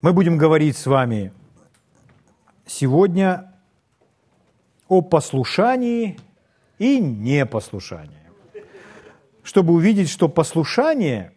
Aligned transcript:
Мы 0.00 0.12
будем 0.12 0.38
говорить 0.38 0.76
с 0.76 0.86
вами 0.86 1.32
сегодня 2.66 3.52
о 4.86 5.00
послушании 5.00 6.20
и 6.78 7.00
непослушании. 7.00 8.30
Чтобы 9.42 9.72
увидеть, 9.72 10.08
что 10.08 10.28
послушание 10.28 11.32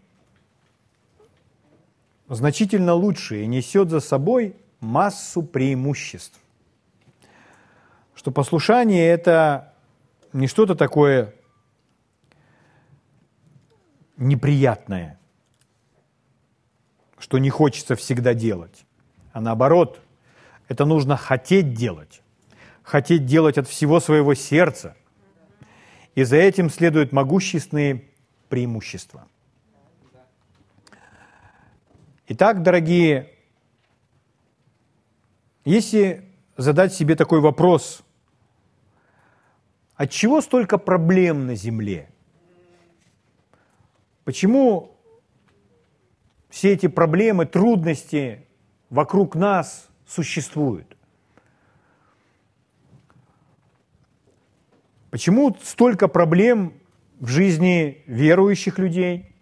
значительно 2.29 2.94
лучше 2.94 3.42
и 3.42 3.47
несет 3.47 3.89
за 3.89 4.00
собой 4.00 4.55
массу 4.80 5.41
преимуществ. 5.41 6.39
Что 8.14 8.30
послушание– 8.30 9.07
это 9.07 9.73
не 10.34 10.46
что-то 10.46 10.75
такое 10.75 11.34
неприятное– 14.18 15.18
что 17.22 17.38
не 17.38 17.52
хочется 17.52 17.96
всегда 17.96 18.34
делать, 18.34 18.86
а 19.32 19.42
наоборот, 19.42 20.02
это 20.68 20.86
нужно 20.86 21.18
хотеть 21.18 21.75
делать, 21.75 22.24
хотеть 22.82 23.25
делать 23.25 23.60
от 23.60 23.68
всего 23.68 24.00
своего 24.00 24.34
сердца. 24.34 24.96
И 26.15 26.24
за 26.24 26.38
этим 26.38 26.70
следуют 26.70 27.12
могущественные 27.12 28.06
преимущества. 28.50 29.28
Итак, 32.28 32.64
дорогие, 32.64 33.31
если 35.64 36.26
задать 36.58 36.94
себе 36.94 37.16
такой 37.16 37.40
вопрос, 37.40 38.02
от 39.95 40.09
чего 40.09 40.42
столько 40.42 40.80
проблем 40.80 41.45
на 41.45 41.56
Земле? 41.56 42.09
Почему 44.23 44.98
все 46.52 46.73
эти 46.73 46.88
проблемы, 46.88 47.45
трудности 47.45 48.45
вокруг 48.89 49.36
нас 49.36 49.89
существуют. 50.05 50.97
Почему 55.09 55.56
столько 55.64 56.09
проблем 56.09 56.73
в 57.20 57.28
жизни 57.28 58.03
верующих 58.06 58.80
людей, 58.80 59.34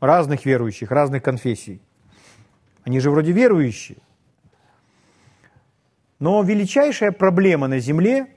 разных 0.00 0.46
верующих, 0.46 0.90
разных 0.90 1.22
конфессий? 1.22 1.82
Они 2.82 2.98
же 3.00 3.10
вроде 3.10 3.32
верующие. 3.32 3.98
Но 6.18 6.42
величайшая 6.42 7.12
проблема 7.12 7.68
на 7.68 7.80
земле 7.80 8.34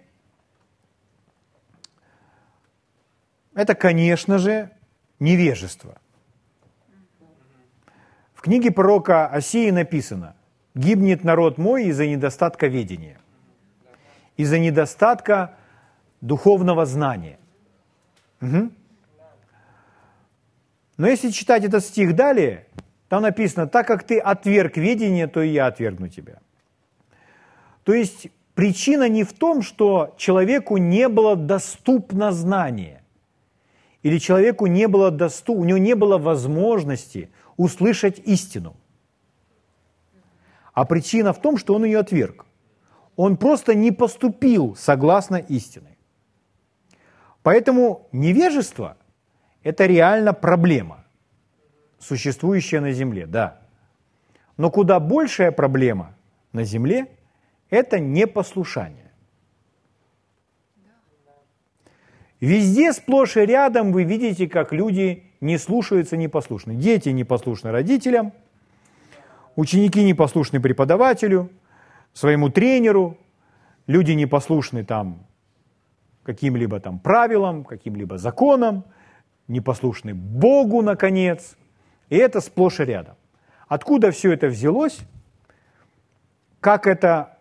–это, 3.54 3.76
конечно 3.76 4.40
же, 4.40 4.72
невежество– 5.20 6.02
в 8.38 8.42
книге 8.42 8.72
пророка 8.72 9.26
Осии 9.26 9.72
написано, 9.72 10.36
«Гибнет 10.76 11.24
народ 11.24 11.58
мой 11.58 11.86
из-за 11.86 12.06
недостатка 12.06 12.68
ведения, 12.68 13.18
из-за 14.38 14.60
недостатка 14.60 15.56
духовного 16.22 16.86
знания». 16.86 17.40
Угу. 18.42 18.70
Но 20.98 21.08
если 21.08 21.32
читать 21.32 21.64
этот 21.64 21.84
стих 21.84 22.16
далее, 22.16 22.68
там 23.10 23.24
написано, 23.24 23.66
«Так 23.66 23.88
как 23.88 24.04
ты 24.04 24.20
отверг 24.20 24.78
ведение, 24.78 25.26
то 25.26 25.42
и 25.42 25.50
я 25.50 25.66
отвергну 25.66 26.08
тебя». 26.08 26.38
То 27.84 27.94
есть 27.96 28.28
причина 28.54 29.10
не 29.10 29.24
в 29.24 29.34
том, 29.34 29.64
что 29.64 30.14
человеку 30.16 30.78
не 30.78 31.10
было 31.10 31.36
доступно 31.36 32.32
знание, 32.32 33.02
или 34.04 34.20
человеку 34.20 34.68
не 34.68 34.88
было 34.88 35.10
доступ, 35.10 35.58
у 35.58 35.64
него 35.64 35.80
не 35.80 35.96
было 35.96 36.20
возможности 36.20 37.32
услышать 37.58 38.20
истину. 38.20 38.76
А 40.74 40.86
причина 40.86 41.34
в 41.34 41.42
том, 41.42 41.58
что 41.58 41.74
он 41.74 41.84
ее 41.84 42.00
отверг. 42.00 42.46
Он 43.16 43.36
просто 43.36 43.74
не 43.74 43.92
поступил 43.92 44.76
согласно 44.76 45.38
истине. 45.38 45.98
Поэтому 47.42 48.08
невежество– 48.12 48.98
это 49.64 49.88
реально 49.88 50.34
проблема, 50.34 51.06
существующая 51.98 52.80
на 52.80 52.92
Земле, 52.92 53.26
да. 53.26 53.62
Но 54.56 54.70
куда 54.70 55.00
большая 55.00 55.52
проблема 55.52 56.16
на 56.54 56.64
Земле– 56.64 57.08
это 57.70 58.00
непослушание. 58.00 59.12
Везде 62.40 62.94
сплошь 62.94 63.36
и 63.38 63.42
рядом 63.42 63.92
вы 63.92 64.04
видите, 64.04 64.48
как 64.48 64.72
люди 64.72 65.27
не 65.42 65.58
слушаются, 65.58 66.18
непослушны. 66.18 66.76
Дети 66.76 67.10
непослушны 67.10 67.72
родителям, 67.72 68.34
ученики 69.56 70.04
непослушны 70.04 70.60
преподавателю, 70.60 71.50
своему 72.14 72.50
тренеру, 72.50 73.18
люди 73.86 74.12
непослушны 74.12 74.84
там 74.84 75.26
каким-либо 76.24 76.80
там 76.80 77.00
правилам, 77.00 77.64
каким-либо 77.64 78.18
законам, 78.18 78.84
непослушны 79.48 80.14
Богу, 80.14 80.82
наконец. 80.82 81.56
И 82.10 82.18
это 82.18 82.42
сплошь 82.42 82.80
и 82.80 82.84
рядом. 82.84 83.16
Откуда 83.68 84.12
все 84.12 84.34
это 84.34 84.48
взялось? 84.48 85.00
Как 86.60 86.88
это 86.88 87.38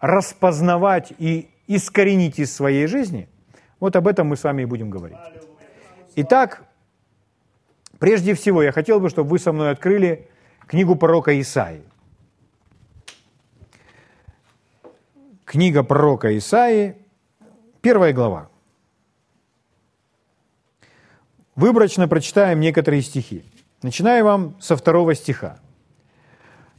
распознавать 0.00 1.12
и 1.18 1.50
искоренить 1.66 2.38
из 2.38 2.54
своей 2.54 2.86
жизни? 2.86 3.28
Вот 3.80 3.96
об 3.96 4.06
этом 4.06 4.28
мы 4.28 4.36
с 4.36 4.44
вами 4.44 4.62
и 4.62 4.64
будем 4.66 4.88
говорить. 4.88 5.18
Итак, 6.16 6.64
Прежде 7.98 8.34
всего, 8.34 8.62
я 8.62 8.72
хотел 8.72 9.00
бы, 9.00 9.08
чтобы 9.10 9.30
вы 9.30 9.38
со 9.38 9.52
мной 9.52 9.70
открыли 9.70 10.28
книгу 10.66 10.96
пророка 10.96 11.38
Исаии. 11.40 11.82
Книга 15.44 15.82
пророка 15.82 16.36
Исаии, 16.36 16.96
первая 17.80 18.12
глава. 18.12 18.48
Выборочно 21.54 22.08
прочитаем 22.08 22.58
некоторые 22.60 23.02
стихи. 23.02 23.44
Начинаю 23.82 24.24
вам 24.24 24.56
со 24.60 24.76
второго 24.76 25.14
стиха. 25.14 25.58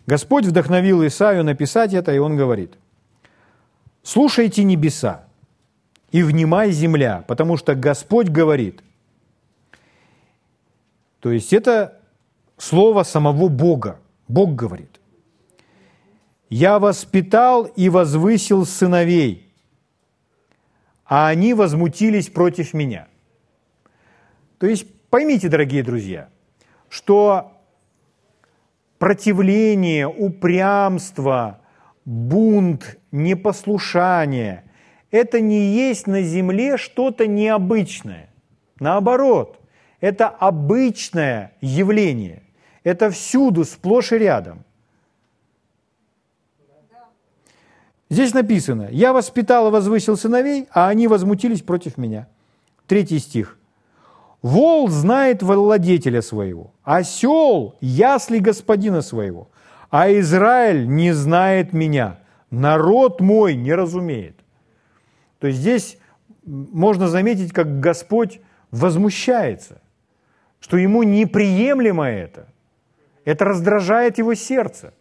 Господь 0.05 0.45
вдохновил 0.45 1.05
Исаию 1.07 1.43
написать 1.43 1.93
это, 1.93 2.11
и 2.13 2.17
он 2.17 2.35
говорит, 2.35 2.73
«Слушайте 4.03 4.63
небеса 4.63 5.25
и 6.11 6.21
внимай 6.21 6.71
земля, 6.71 7.23
потому 7.27 7.57
что 7.57 7.73
Господь 7.75 8.27
говорит, 8.29 8.81
то 11.25 11.31
есть 11.31 11.53
это 11.53 12.02
слово 12.56 13.02
самого 13.02 13.47
Бога. 13.47 14.00
Бог 14.28 14.53
говорит. 14.53 15.02
«Я 16.52 16.78
воспитал 16.78 17.63
и 17.63 17.90
возвысил 17.90 18.63
сыновей, 18.63 19.52
а 21.03 21.28
они 21.30 21.56
возмутились 21.56 22.30
против 22.30 22.75
меня». 22.75 23.08
То 24.59 24.68
есть 24.68 24.86
поймите, 25.09 25.50
дорогие 25.50 25.81
друзья, 25.81 26.30
что 26.90 27.53
противление, 29.00 30.07
упрямство, 30.07 31.59
бунт, 32.06 33.00
непослушание– 33.12 34.72
это 35.09 35.40
не 35.40 35.74
есть 35.74 36.06
на 36.06 36.22
земле 36.22 36.78
что-то 36.78 37.25
необычное. 37.25 38.30
Наоборот– 38.80 39.59
это 40.05 40.27
обычное 40.27 41.53
явление. 41.61 42.43
Это 42.83 43.09
всюду, 43.09 43.66
сплошь 43.66 44.11
и 44.11 44.19
рядом. 44.19 44.63
Здесь 48.11 48.31
написано, 48.35 48.88
«Я 48.91 49.13
воспитал 49.13 49.67
и 49.67 49.71
возвысил 49.71 50.15
сыновей, 50.15 50.67
а 50.71 50.89
они 50.89 51.07
возмутились 51.07 51.63
против 51.63 51.97
меня». 51.97 52.27
Третий 52.85 53.17
стих. 53.17 53.57
«Вол 54.44 54.89
знает 54.89 55.41
владетеля 55.41 56.21
своего, 56.21 56.71
осел– 56.83 57.73
ясли 57.81 58.38
господина 58.38 59.01
своего, 59.01 59.49
а 59.89 60.12
Израиль 60.12 60.88
не 60.88 61.13
знает 61.13 61.74
меня, 61.74 62.19
народ 62.51 63.21
мой 63.21 63.56
не 63.56 63.74
разумеет». 63.74 64.35
То 65.39 65.47
есть 65.47 65.62
здесь 65.62 65.97
можно 66.45 67.07
заметить, 67.07 67.51
как 67.53 67.80
Господь 67.80 68.39
возмущается 68.69 69.81
что 70.65 70.77
ему 70.77 71.03
неприемлемо 71.03 72.06
это. 72.06 72.47
Это 73.23 73.45
раздражает 73.45 74.17
его 74.17 74.33
сердце, 74.33 74.94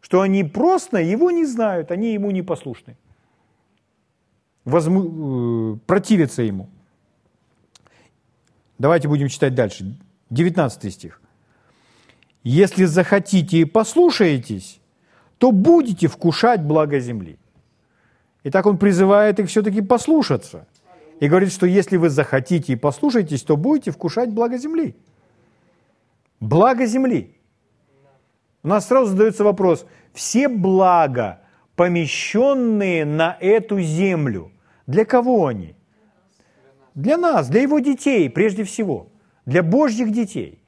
что 0.00 0.20
они 0.20 0.42
просто 0.42 0.96
его 0.96 1.30
не 1.30 1.46
знают, 1.46 1.92
они 1.92 2.12
ему 2.12 2.32
не 2.32 2.42
послушны. 2.42 2.96
Возму... 4.64 5.74
Э, 5.74 5.78
противятся 5.86 6.42
ему. 6.42 6.68
Давайте 8.78 9.06
будем 9.06 9.28
читать 9.28 9.54
дальше. 9.54 9.96
19 10.30 10.92
стих. 10.92 11.20
«Если 12.42 12.86
захотите 12.86 13.58
и 13.58 13.64
послушаетесь, 13.64 14.80
то 15.38 15.52
будете 15.52 16.08
вкушать 16.08 16.62
благо 16.62 16.98
земли». 16.98 17.38
Итак, 18.42 18.66
он 18.66 18.76
призывает 18.76 19.38
их 19.38 19.46
все-таки 19.46 19.82
послушаться– 19.82 20.66
и 21.20 21.28
говорит, 21.28 21.52
что 21.52 21.66
если 21.66 21.98
вы 21.98 22.08
захотите 22.08 22.72
и 22.72 22.76
послушаетесь, 22.76 23.42
то 23.42 23.56
будете 23.56 23.90
вкушать 23.90 24.30
благо 24.30 24.56
земли. 24.56 24.96
Благо 26.40 26.86
земли. 26.86 27.36
У 28.62 28.68
нас 28.68 28.88
сразу 28.88 29.10
задается 29.10 29.44
вопрос, 29.44 29.86
все 30.14 30.48
блага, 30.48 31.40
помещенные 31.76 33.04
на 33.04 33.36
эту 33.38 33.80
землю, 33.80 34.50
для 34.86 35.04
кого 35.04 35.46
они? 35.46 35.74
Для 36.94 37.18
нас, 37.18 37.48
для 37.48 37.62
его 37.62 37.78
детей 37.78 38.28
прежде 38.30 38.64
всего, 38.64 39.08
для 39.44 39.62
Божьих 39.62 40.12
детей. 40.12 40.62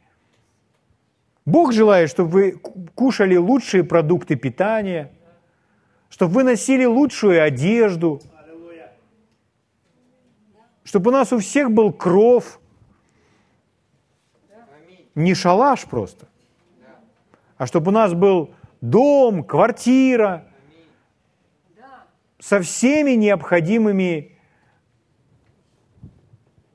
Бог 1.46 1.72
желает, 1.72 2.10
чтобы 2.10 2.31
вы 2.31 2.52
кушали 2.94 3.37
лучшие 3.37 3.84
продукты 3.84 4.37
питания, 4.37 5.12
чтобы 6.08 6.34
вы 6.34 6.43
носили 6.44 6.84
лучшую 6.84 7.43
одежду, 7.43 8.20
чтобы 10.84 11.11
у 11.11 11.12
нас 11.12 11.32
у 11.32 11.38
всех 11.38 11.70
был 11.70 11.93
кров, 11.93 12.61
не 15.14 15.34
шалаш 15.34 15.84
просто, 15.84 16.26
а 17.58 17.67
чтобы 17.67 17.90
у 17.90 17.94
нас 17.94 18.14
был 18.14 18.55
дом, 18.81 19.44
квартира 19.44 20.46
со 22.38 22.61
всеми 22.61 23.12
необходимыми 23.12 24.37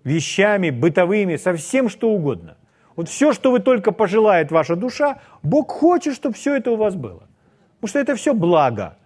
вещами, 0.06 0.69
бытовыми, 0.69 1.36
со 1.36 1.53
всем 1.53 1.89
что 1.89 2.10
угодно. 2.12 2.57
Вот 2.95 3.10
все, 3.10 3.33
что 3.33 3.51
вы 3.51 3.60
только 3.60 3.92
пожелает 3.92 4.51
ваша 4.51 4.77
душа, 4.77 5.21
Бог 5.44 5.71
хочет, 5.71 6.15
чтобы 6.15 6.36
все 6.36 6.56
это 6.56 6.71
у 6.71 6.77
вас 6.77 6.95
было. 6.95 7.27
Потому 7.75 7.89
что 7.89 8.00
это 8.00 8.15
все 8.15 8.33
благо. 8.33 8.98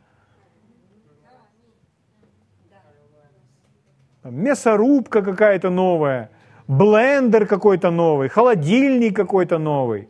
Мясорубка 4.23 5.23
какая-то 5.23 5.69
новая, 5.69 6.29
блендер 6.68 7.47
какой-то 7.47 7.89
новый, 7.89 8.29
холодильник 8.29 9.15
какой-то 9.15 9.57
новый, 9.57 10.09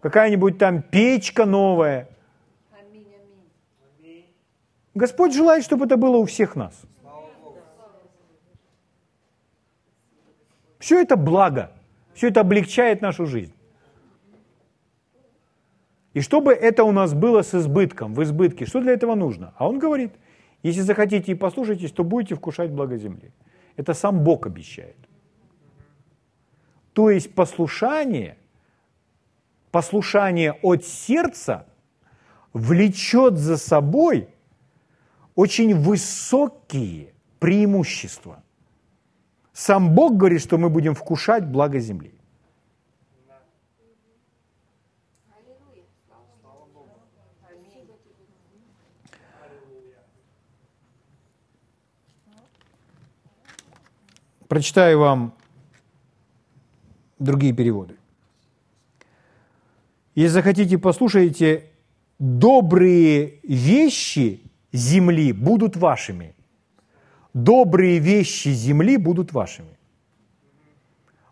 какая-нибудь 0.00 0.58
там 0.58 0.82
печка 0.82 1.46
новая. 1.46 2.08
Господь 4.94 5.34
желает, 5.34 5.64
чтобы 5.64 5.86
это 5.86 5.96
было 5.96 6.18
у 6.18 6.24
всех 6.24 6.56
нас. 6.56 6.82
Все 10.78 11.00
это 11.00 11.16
благо, 11.16 11.72
все 12.14 12.28
это 12.28 12.40
облегчает 12.40 13.00
нашу 13.00 13.26
жизнь. 13.26 13.54
И 16.12 16.20
чтобы 16.20 16.52
это 16.52 16.84
у 16.84 16.92
нас 16.92 17.12
было 17.12 17.42
с 17.42 17.54
избытком, 17.54 18.14
в 18.14 18.22
избытке, 18.22 18.64
что 18.64 18.80
для 18.80 18.92
этого 18.92 19.14
нужно? 19.14 19.52
А 19.56 19.68
он 19.68 19.78
говорит, 19.78 20.12
если 20.62 20.80
захотите 20.80 21.32
и 21.32 21.34
послушаетесь, 21.34 21.92
то 21.92 22.04
будете 22.04 22.34
вкушать 22.34 22.70
благо 22.70 22.96
земли. 22.96 23.32
Это 23.76 23.94
сам 23.94 24.24
Бог 24.24 24.46
обещает. 24.46 24.96
То 26.92 27.10
есть 27.10 27.34
послушание, 27.34 28.38
послушание 29.70 30.52
от 30.62 30.84
сердца 30.84 31.66
влечет 32.54 33.36
за 33.36 33.58
собой 33.58 34.28
очень 35.34 35.74
высокие 35.74 37.12
преимущества. 37.38 38.42
Сам 39.52 39.94
Бог 39.94 40.16
говорит, 40.16 40.40
что 40.40 40.56
мы 40.56 40.70
будем 40.70 40.94
вкушать 40.94 41.44
благо 41.44 41.78
земли. 41.78 42.15
Прочитаю 54.48 54.98
вам 54.98 55.34
другие 57.18 57.52
переводы. 57.52 57.96
Если 60.14 60.32
захотите, 60.34 60.78
послушайте, 60.78 61.64
добрые 62.18 63.40
вещи 63.42 64.40
земли 64.72 65.32
будут 65.32 65.76
вашими 65.76 66.36
добрые 67.36 67.98
вещи 67.98 68.48
земли 68.48 68.96
будут 68.96 69.32
вашими. 69.32 69.76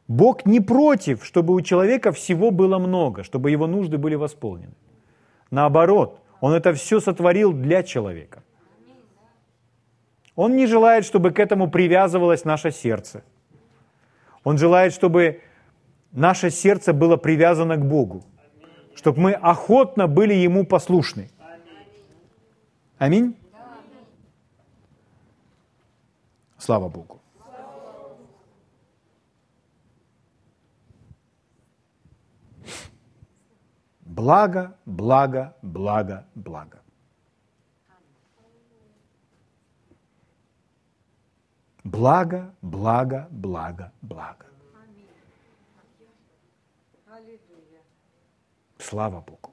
Бог 0.06 0.44
не 0.44 0.61
против, 0.61 1.25
чтобы 1.25 1.55
у 1.55 1.61
человека 1.62 2.12
всего 2.12 2.50
было 2.50 2.78
много, 2.78 3.22
чтобы 3.22 3.50
его 3.50 3.66
нужды 3.66 3.96
были 3.96 4.16
восполнены. 4.16 4.75
Наоборот, 5.50 6.20
Он 6.43 6.52
это 6.52 6.75
все 6.75 7.00
сотворил 7.00 7.55
для 7.55 7.82
человека. 7.82 8.43
Он 10.37 10.57
не 10.57 10.67
желает, 10.67 11.05
чтобы 11.05 11.31
к 11.31 11.39
этому 11.39 11.71
привязывалось 11.71 12.45
наше 12.45 12.71
сердце. 12.71 13.23
Он 14.43 14.59
желает, 14.59 14.93
чтобы 14.93 15.41
наше 16.13 16.51
сердце 16.51 16.93
было 16.93 17.17
привязано 17.17 17.77
к 17.77 17.85
Богу, 17.85 18.25
чтобы 18.95 19.21
мы 19.21 19.33
охотно 19.33 20.07
были 20.07 20.35
Ему 20.35 20.67
послушны. 20.67 21.31
Аминь. 22.99 23.37
Слава 26.59 26.89
Богу. 26.89 27.21
Благо, 34.01 34.77
благо, 34.87 35.55
благо, 35.63 36.25
благо. 36.35 36.84
Благо, 41.85 42.55
благо, 42.63 43.29
благо, 43.31 43.93
благо. 44.03 44.47
Слава 48.79 49.21
Богу. 49.21 49.53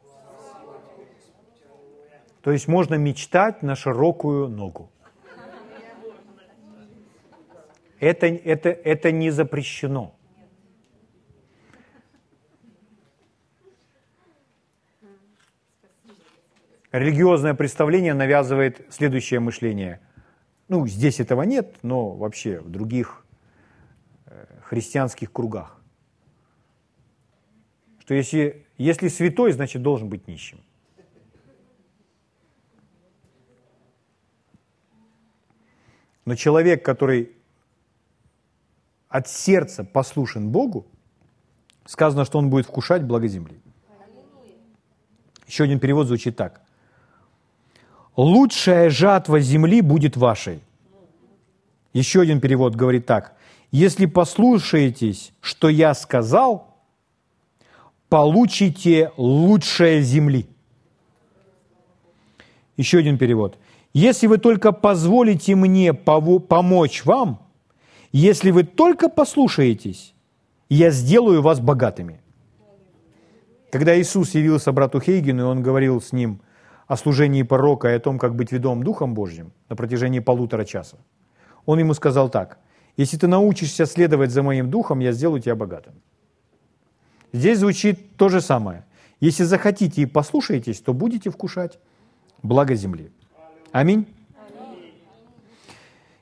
То 2.42 2.52
есть 2.52 2.68
можно 2.68 2.96
мечтать 2.96 3.62
на 3.62 3.76
широкую 3.76 4.48
ногу. 4.48 4.90
Это, 8.00 8.26
это, 8.26 8.70
это 8.70 9.12
не 9.12 9.30
запрещено. 9.30 10.16
Религиозное 16.92 17.54
представление 17.54 18.14
навязывает 18.14 18.86
следующее 18.90 19.40
мышление. 19.40 20.00
Ну, 20.72 20.88
здесь 20.88 21.20
этого 21.20 21.42
нет, 21.42 21.76
но 21.82 22.12
вообще 22.12 22.62
в 22.62 22.70
других 22.70 23.26
э, 24.26 24.46
христианских 24.64 25.30
кругах. 25.30 25.78
Что 28.00 28.14
если, 28.14 28.66
если 28.78 29.10
святой, 29.10 29.52
значит 29.52 29.82
должен 29.82 30.08
быть 30.08 30.30
нищим. 30.30 30.62
Но 36.24 36.36
человек, 36.36 36.86
который 36.86 37.34
от 39.10 39.28
сердца 39.28 39.84
послушен 39.84 40.52
Богу, 40.52 40.86
сказано, 41.84 42.24
что 42.24 42.40
он 42.40 42.50
будет 42.50 42.66
вкушать 42.66 43.04
благо 43.04 43.28
земли. 43.28 43.60
Еще 45.48 45.66
один 45.66 45.82
перевод 45.82 46.08
звучит 46.08 46.38
так. 46.38 46.62
«Лучшая 48.18 48.90
жатва 48.90 49.40
земли 49.40 49.82
будет 49.82 50.18
вашей». 50.18 50.60
Еще 51.94 52.22
один 52.22 52.40
перевод 52.40 52.76
говорит 52.76 53.06
так. 53.06 53.36
«Если 53.72 54.06
послушаетесь, 54.06 55.32
что 55.42 55.70
я 55.70 55.94
сказал, 55.94 56.76
получите 58.10 59.12
лучшее 59.18 60.02
земли». 60.02 60.46
Еще 62.78 63.00
один 63.00 63.18
перевод. 63.18 63.58
«Если 63.94 64.28
вы 64.28 64.38
только 64.38 64.72
позволите 64.72 65.56
мне 65.56 65.94
помочь 65.94 67.06
вам, 67.06 67.40
если 68.12 68.52
вы 68.52 68.64
только 68.64 69.10
послушаетесь, 69.10 70.14
я 70.70 70.92
сделаю 70.92 71.42
вас 71.42 71.60
богатыми. 71.60 72.22
Когда 73.72 74.00
Иисус 74.00 74.36
явился 74.36 74.72
брату 74.72 75.00
Хейгену, 75.00 75.44
и 75.44 75.46
он 75.46 75.62
говорил 75.62 76.02
с 76.02 76.12
ним 76.12 76.42
о 76.92 76.98
служении 76.98 77.44
порока 77.44 77.88
и 77.88 77.96
о 77.96 78.00
том, 78.02 78.20
как 78.20 78.36
быть 78.36 78.52
ведом 78.52 78.84
Духом 78.84 79.14
Божьим 79.14 79.54
на 79.70 79.78
протяжении 79.78 80.20
полутора 80.20 80.66
часа, 80.66 80.98
он 81.66 81.80
ему 81.80 81.94
сказал 81.94 82.28
так, 82.28 82.58
«Если 82.98 83.16
ты 83.16 83.28
научишься 83.28 83.86
следовать 83.86 84.32
за 84.32 84.44
моим 84.44 84.70
Духом, 84.70 85.00
я 85.00 85.14
сделаю 85.14 85.42
тебя 85.42 85.56
богатым». 85.56 85.94
Здесь 87.32 87.60
звучит 87.60 88.18
то 88.18 88.28
же 88.28 88.42
самое. 88.42 88.84
Если 89.22 89.46
захотите 89.46 90.02
и 90.02 90.06
послушаетесь, 90.06 90.82
то 90.82 90.94
будете 90.94 91.30
вкушать 91.30 91.80
благо 92.44 92.76
земли. 92.76 93.10
Аминь. 93.72 94.06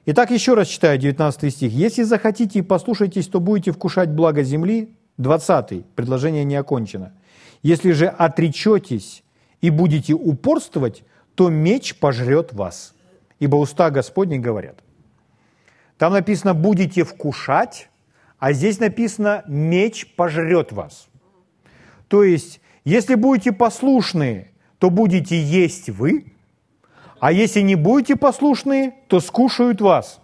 Итак, 0.05 0.29
еще 0.29 0.53
раз 0.53 0.67
читаю 0.67 0.99
19 0.99 1.51
стих. 1.51 1.71
«Если 1.71 2.03
захотите 2.03 2.59
и 2.59 2.61
послушаетесь, 2.61 3.27
то 3.27 3.39
будете 3.39 3.71
вкушать 3.71 4.11
благо 4.11 4.43
земли». 4.43 4.95
20 5.17 5.87
предложение 5.95 6.43
не 6.43 6.57
окончено. 6.57 7.11
«Если 7.63 7.91
же 7.91 8.05
отречетесь 8.05 9.23
и 9.61 9.69
будете 9.69 10.13
упорствовать, 10.13 11.03
то 11.35 11.49
меч 11.49 11.95
пожрет 11.95 12.53
вас, 12.53 12.93
ибо 13.39 13.55
уста 13.55 13.89
Господни 13.89 14.37
говорят». 14.37 14.79
Там 15.97 16.13
написано 16.13 16.53
«будете 16.53 17.03
вкушать», 17.03 17.89
а 18.37 18.53
здесь 18.53 18.79
написано 18.79 19.43
«меч 19.47 20.15
пожрет 20.15 20.71
вас». 20.71 21.07
То 22.07 22.23
есть, 22.23 22.61
Если 22.89 23.15
будете 23.15 23.51
послушны, 23.51 24.51
то 24.79 24.89
будете 24.89 25.39
есть 25.39 25.89
вы, 25.89 26.33
а 27.19 27.31
если 27.31 27.61
не 27.61 27.75
будете 27.75 28.15
послушны, 28.15 28.95
то 29.07 29.19
скушают 29.19 29.81
вас. 29.81 30.19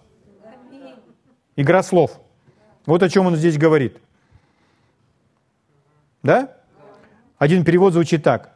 Игра 1.55 1.83
слов. 1.83 2.19
Вот 2.85 3.03
о 3.03 3.09
чем 3.09 3.27
он 3.27 3.35
здесь 3.35 3.57
говорит. 3.57 3.97
Да? 6.23 6.57
Один 7.37 7.63
перевод 7.63 7.93
звучит 7.93 8.23
так. 8.23 8.54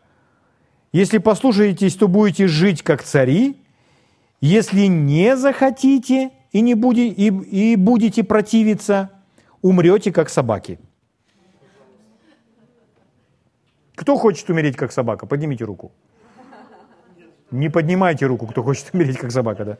Если 0.91 1.19
послушаетесь, 1.19 1.95
то 1.95 2.07
будете 2.07 2.47
жить 2.47 2.81
как 2.81 3.03
цари. 3.03 3.57
Если 4.41 4.85
не 4.85 5.35
захотите 5.37 6.31
и, 6.51 6.61
не 6.61 6.73
будете, 6.73 7.09
и, 7.09 7.73
и 7.73 7.75
будете 7.75 8.23
противиться, 8.23 9.11
умрете 9.61 10.11
как 10.11 10.29
собаки. 10.29 10.79
Кто 13.95 14.17
хочет 14.17 14.49
умереть 14.49 14.77
как 14.77 14.91
собака? 14.91 15.25
Поднимите 15.25 15.65
руку. 15.65 15.91
Не 17.51 17.69
поднимайте 17.69 18.25
руку, 18.25 18.47
кто 18.47 18.63
хочет 18.63 18.89
умереть 18.93 19.17
как 19.17 19.31
собака, 19.31 19.65
да? 19.65 19.77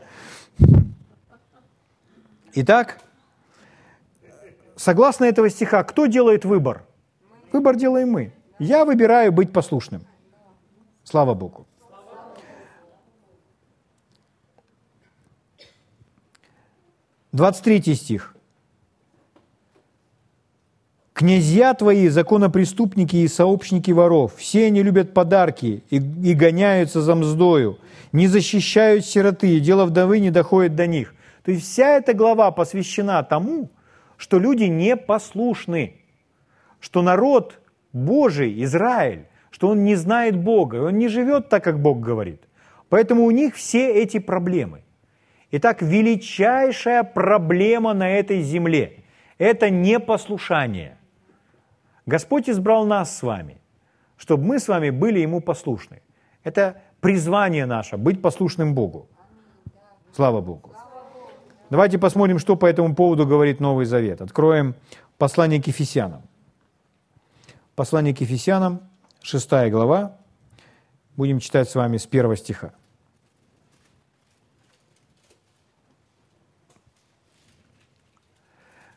Итак, 2.53 2.99
согласно 4.75 5.25
этого 5.25 5.49
стиха, 5.49 5.83
кто 5.83 6.07
делает 6.07 6.45
выбор? 6.45 6.83
Выбор 7.53 7.75
делаем 7.75 8.09
мы. 8.09 8.33
Я 8.59 8.85
выбираю 8.85 9.31
быть 9.31 9.53
послушным. 9.53 10.05
Слава 11.09 11.33
Богу. 11.33 11.65
Двадцать 17.31 17.63
третий 17.63 17.95
стих. 17.95 18.35
Князья 21.13 21.73
твои, 21.73 22.09
законопреступники 22.09 23.15
и 23.15 23.27
сообщники 23.27 23.89
воров, 23.89 24.35
все 24.35 24.67
они 24.67 24.83
любят 24.83 25.15
подарки 25.15 25.83
и, 25.89 25.95
и 25.95 26.35
гоняются 26.35 27.01
за 27.01 27.15
мздою, 27.15 27.79
не 28.11 28.27
защищают 28.27 29.03
сироты, 29.03 29.57
и 29.57 29.59
дело 29.59 29.85
вдовы 29.85 30.19
не 30.19 30.29
доходит 30.29 30.75
до 30.75 30.85
них. 30.85 31.15
То 31.43 31.49
есть 31.49 31.65
вся 31.65 31.97
эта 31.97 32.13
глава 32.13 32.51
посвящена 32.51 33.23
тому, 33.23 33.71
что 34.15 34.37
люди 34.37 34.65
непослушны, 34.65 35.95
что 36.79 37.01
народ 37.01 37.59
Божий, 37.93 38.63
Израиль, 38.63 39.25
что 39.51 39.69
он 39.69 39.83
не 39.83 39.95
знает 39.95 40.35
Бога, 40.35 40.75
он 40.87 40.97
не 40.97 41.07
живет 41.07 41.49
так, 41.49 41.63
как 41.63 41.79
Бог 41.79 41.99
говорит. 41.99 42.43
Поэтому 42.89 43.23
у 43.25 43.31
них 43.31 43.55
все 43.55 43.93
эти 43.93 44.19
проблемы. 44.19 44.81
Итак, 45.51 45.81
величайшая 45.81 47.03
проблема 47.03 47.93
на 47.93 48.09
этой 48.09 48.41
земле– 48.41 49.03
это 49.37 49.69
непослушание. 49.69 50.97
Господь 52.05 52.49
избрал 52.49 52.85
нас 52.85 53.17
с 53.17 53.23
вами, 53.23 53.57
чтобы 54.17 54.43
мы 54.43 54.59
с 54.59 54.67
вами 54.67 54.89
были 54.91 55.19
Ему 55.19 55.41
послушны. 55.41 56.01
Это 56.43 56.81
призвание 57.01 57.65
наше– 57.65 57.97
быть 57.97 58.21
послушным 58.21 58.73
Богу. 58.75 59.07
Слава 60.15 60.41
Богу. 60.41 60.73
Давайте 61.69 61.99
посмотрим, 61.99 62.39
что 62.39 62.55
по 62.55 62.65
этому 62.65 62.95
поводу 62.95 63.27
говорит 63.27 63.59
Новый 63.59 63.85
Завет. 63.85 64.21
Откроем 64.21 64.75
послание 65.17 65.61
к 65.61 65.67
Ефесянам. 65.67 66.21
Послание 67.75 68.15
к 68.15 68.21
Ефесянам, 68.21 68.88
6 69.21 69.49
глава. 69.69 70.17
Будем 71.17 71.39
читать 71.39 71.69
с 71.69 71.75
вами 71.75 71.97
с 71.97 72.07
первого 72.07 72.37
стиха. 72.37 72.73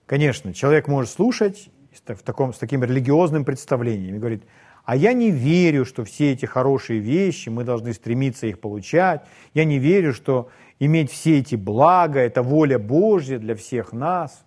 Конечно, 0.06 0.54
человек 0.54 0.88
может 0.88 1.10
слушать 1.10 1.70
в 2.06 2.22
таком, 2.22 2.52
с 2.52 2.58
таким 2.58 2.84
религиозным 2.84 3.44
представлением 3.44 4.16
и 4.16 4.18
говорит, 4.18 4.44
а 4.84 4.96
я 4.96 5.12
не 5.12 5.30
верю, 5.30 5.84
что 5.84 6.04
все 6.04 6.32
эти 6.32 6.44
хорошие 6.44 7.00
вещи, 7.00 7.48
мы 7.48 7.64
должны 7.64 7.92
стремиться 7.92 8.46
их 8.46 8.60
получать. 8.60 9.24
Я 9.54 9.64
не 9.64 9.78
верю, 9.78 10.12
что 10.12 10.50
иметь 10.78 11.10
все 11.10 11.38
эти 11.38 11.54
блага– 11.54 12.20
это 12.20 12.42
воля 12.42 12.78
Божья 12.78 13.38
для 13.38 13.54
всех 13.54 13.92
нас. 13.92 14.44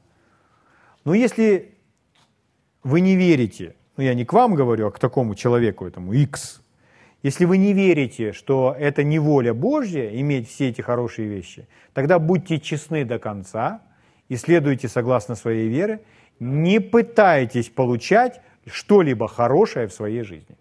Но 1.04 1.14
если 1.14 1.76
вы 2.84 3.02
не 3.02 3.16
верите, 3.16 3.76
ну 3.98 4.04
я 4.04 4.14
не 4.14 4.26
к 4.26 4.34
вам 4.34 4.56
говорю, 4.56 4.88
а 4.88 4.92
к 4.92 5.00
такому 5.00 5.36
человеку, 5.36 5.86
этому 5.86 6.14
X, 6.14 6.62
если 7.24 7.46
вы 7.46 7.58
не 7.58 7.74
верите, 7.74 8.34
что 8.34 8.76
это 8.78 9.04
не 9.04 9.18
воля 9.18 9.54
Божья, 9.54 10.10
иметь 10.20 10.48
все 10.48 10.70
эти 10.70 10.82
хорошие 10.82 11.28
вещи, 11.28 11.68
тогда 11.94 12.20
будьте 12.20 12.60
честны 12.60 13.04
до 13.04 13.18
конца, 13.18 13.82
исследуйте 14.30 14.88
согласно 14.88 15.36
своей 15.36 15.68
вере, 15.68 16.02
не 16.40 16.80
пытайтесь 16.80 17.70
получать 17.70 18.42
что-либо 18.68 19.28
хорошее 19.28 19.88
в 19.88 19.94
своей 19.94 20.24
жизни. 20.24 20.56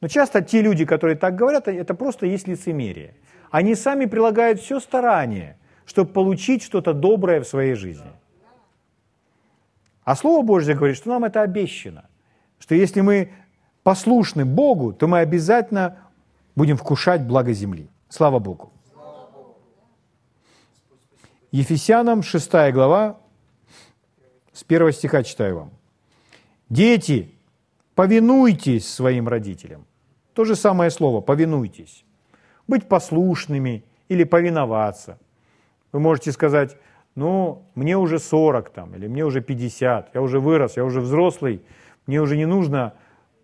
Но 0.00 0.08
часто 0.08 0.42
те 0.42 0.62
люди, 0.62 0.84
которые 0.84 1.16
так 1.16 1.36
говорят, 1.36 1.68
это 1.68 1.94
просто 1.94 2.26
есть 2.26 2.48
лицемерие. 2.48 3.14
Они 3.50 3.74
сами 3.74 4.06
прилагают 4.06 4.60
все 4.60 4.80
старание, 4.80 5.56
чтобы 5.84 6.12
получить 6.12 6.62
что-то 6.62 6.92
доброе 6.92 7.40
в 7.40 7.46
своей 7.46 7.74
жизни. 7.74 8.10
А 10.06 10.14
Слово 10.14 10.44
Божье 10.46 10.76
говорит, 10.76 10.96
что 10.96 11.08
нам 11.10 11.24
это 11.24 11.42
обещано. 11.42 12.04
Что 12.60 12.76
если 12.76 13.00
мы 13.00 13.32
послушны 13.82 14.44
Богу, 14.44 14.92
то 14.92 15.08
мы 15.08 15.18
обязательно 15.18 15.98
будем 16.54 16.76
вкушать 16.76 17.22
благо 17.22 17.52
земли. 17.52 17.90
Слава 18.08 18.38
Богу. 18.38 18.72
Ефесянам 21.50 22.22
6 22.22 22.52
глава, 22.72 23.18
с 24.52 24.62
первого 24.62 24.92
стиха 24.92 25.24
читаю 25.24 25.56
вам. 25.56 25.70
Дети, 26.68 27.34
повинуйтесь 27.96 28.88
своим 28.88 29.26
родителям. 29.26 29.86
То 30.34 30.44
же 30.44 30.54
самое 30.54 30.92
слово 30.92 31.20
«повинуйтесь». 31.20 32.04
Быть 32.68 32.86
послушными 32.88 33.84
или 34.08 34.22
повиноваться. 34.22 35.18
Вы 35.90 35.98
можете 35.98 36.30
сказать, 36.30 36.76
ну, 37.16 37.64
мне 37.74 37.96
уже 37.96 38.18
40 38.18 38.70
там, 38.70 38.94
или 38.94 39.08
мне 39.08 39.24
уже 39.24 39.40
50, 39.40 40.10
я 40.14 40.22
уже 40.22 40.38
вырос, 40.38 40.76
я 40.76 40.84
уже 40.84 41.00
взрослый, 41.00 41.62
мне 42.06 42.20
уже 42.20 42.36
не 42.36 42.46
нужно 42.46 42.92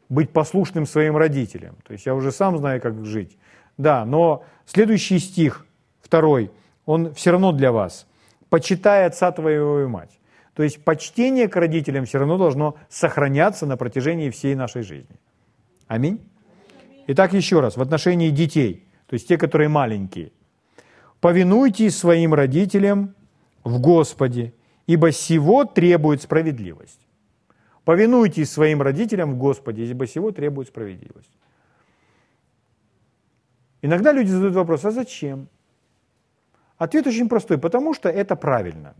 быть 0.09 0.31
послушным 0.31 0.87
своим 0.87 1.17
родителям. 1.17 1.77
То 1.85 1.95
есть 1.95 2.05
я 2.05 2.15
уже 2.15 2.31
сам 2.33 2.59
знаю, 2.59 2.81
как 2.83 3.05
жить. 3.05 3.39
Да, 3.79 4.05
но 4.05 4.45
следующий 4.67 5.19
стих, 5.19 5.67
второй, 6.03 6.51
он 6.85 7.15
все 7.15 7.33
равно 7.33 7.53
для 7.53 7.73
вас. 7.73 8.07
«Почитай 8.51 9.07
отца 9.07 9.33
твоего 9.33 9.81
и 9.81 9.87
мать». 9.87 10.21
То 10.53 10.63
есть 10.63 10.85
почтение 10.85 11.49
к 11.49 11.57
родителям 11.57 12.05
все 12.05 12.19
равно 12.19 12.37
должно 12.37 12.77
сохраняться 12.91 13.65
на 13.65 13.79
протяжении 13.79 14.29
всей 14.29 14.55
нашей 14.55 14.83
жизни. 14.83 15.17
Аминь. 15.87 16.21
Итак, 17.07 17.33
еще 17.33 17.61
раз, 17.61 17.79
в 17.79 17.81
отношении 17.81 18.29
детей, 18.29 18.87
то 19.07 19.15
есть 19.15 19.27
те, 19.27 19.39
которые 19.39 19.71
маленькие. 19.71 20.33
Повинуйтесь 21.21 21.97
своим 21.97 22.35
родителям 22.35 23.15
в 23.65 23.81
Господе, 23.81 24.53
ибо 24.87 25.13
сего 25.13 25.65
требует 25.65 26.23
справедливость. 26.23 27.01
Повинуйтесь 27.85 28.51
своим 28.51 28.83
родителям 28.83 29.35
в 29.35 29.39
Господе, 29.39 29.85
ибо 29.85 30.07
сего 30.07 30.31
требует 30.31 30.69
справедливость. 30.69 31.31
Иногда 33.83 34.13
люди 34.13 34.31
задают 34.31 34.55
вопрос, 34.55 34.85
а 34.85 34.91
зачем? 34.91 35.49
Ответ 36.79 37.07
очень 37.07 37.29
простой, 37.29 37.59
потому 37.59 37.95
что 37.95 38.09
это 38.09 38.37
правильно. 38.37 38.95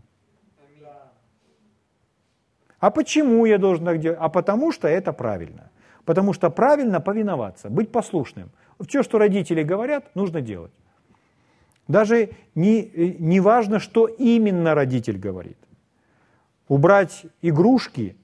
А 2.79 2.91
почему 2.91 3.45
я 3.45 3.57
должен 3.57 3.85
так 3.85 3.99
делать? 3.99 4.17
А 4.21 4.27
потому 4.27 4.73
что 4.73 4.87
это 4.89 5.13
правильно. 5.13 5.71
Потому 6.03 6.33
что 6.33 6.49
правильно 6.49 6.99
повиноваться, 6.99 7.69
быть 7.69 7.91
послушным. 7.91 8.51
Все, 8.85 9.03
что 9.03 9.17
родители 9.17 9.63
говорят, 9.63 10.13
нужно 10.15 10.41
делать. 10.41 10.73
Даже 11.87 12.31
не, 12.55 12.81
э, 12.81 13.15
не 13.19 13.39
важно, 13.39 13.79
что 13.79 14.07
именно 14.07 14.73
родитель 14.75 15.17
говорит. 15.17 15.57
Убрать 16.67 17.25
игрушки 17.41 18.15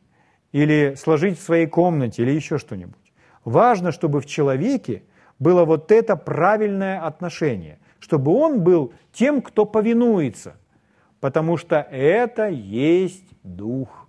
или 0.52 0.96
сложить 0.98 1.40
в 1.40 1.44
своей 1.44 1.68
комнате 1.68 2.24
или 2.24 2.32
еще 2.32 2.58
что-нибудь. 2.58 2.96
Важно, 3.44 3.92
чтобы 3.92 4.22
в 4.22 4.26
человеке 4.26 5.04
было 5.40 5.66
вот 5.66 5.92
это 5.92 6.16
правильное 6.16 7.06
отношение, 7.06 7.80
чтобы 8.00 8.34
он 8.34 8.62
был 8.62 8.94
тем, 9.12 9.42
кто 9.42 9.66
повинуется, 9.66 10.56
потому 11.20 11.58
что 11.58 11.80
это 11.92 12.48
есть 12.48 13.26
дух. 13.44 14.08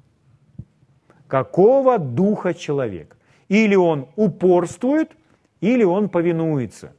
Какого 1.27 1.99
духа 1.99 2.55
человек? 2.55 3.17
Или 3.49 3.77
он 3.77 4.09
упорствует, 4.17 5.13
или 5.61 5.85
он 5.85 6.09
повинуется. 6.09 6.93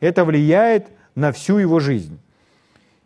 Это 0.00 0.24
влияет 0.24 0.88
на 0.88 1.01
всю 1.32 1.58
его 1.58 1.80
жизнь. 1.80 2.18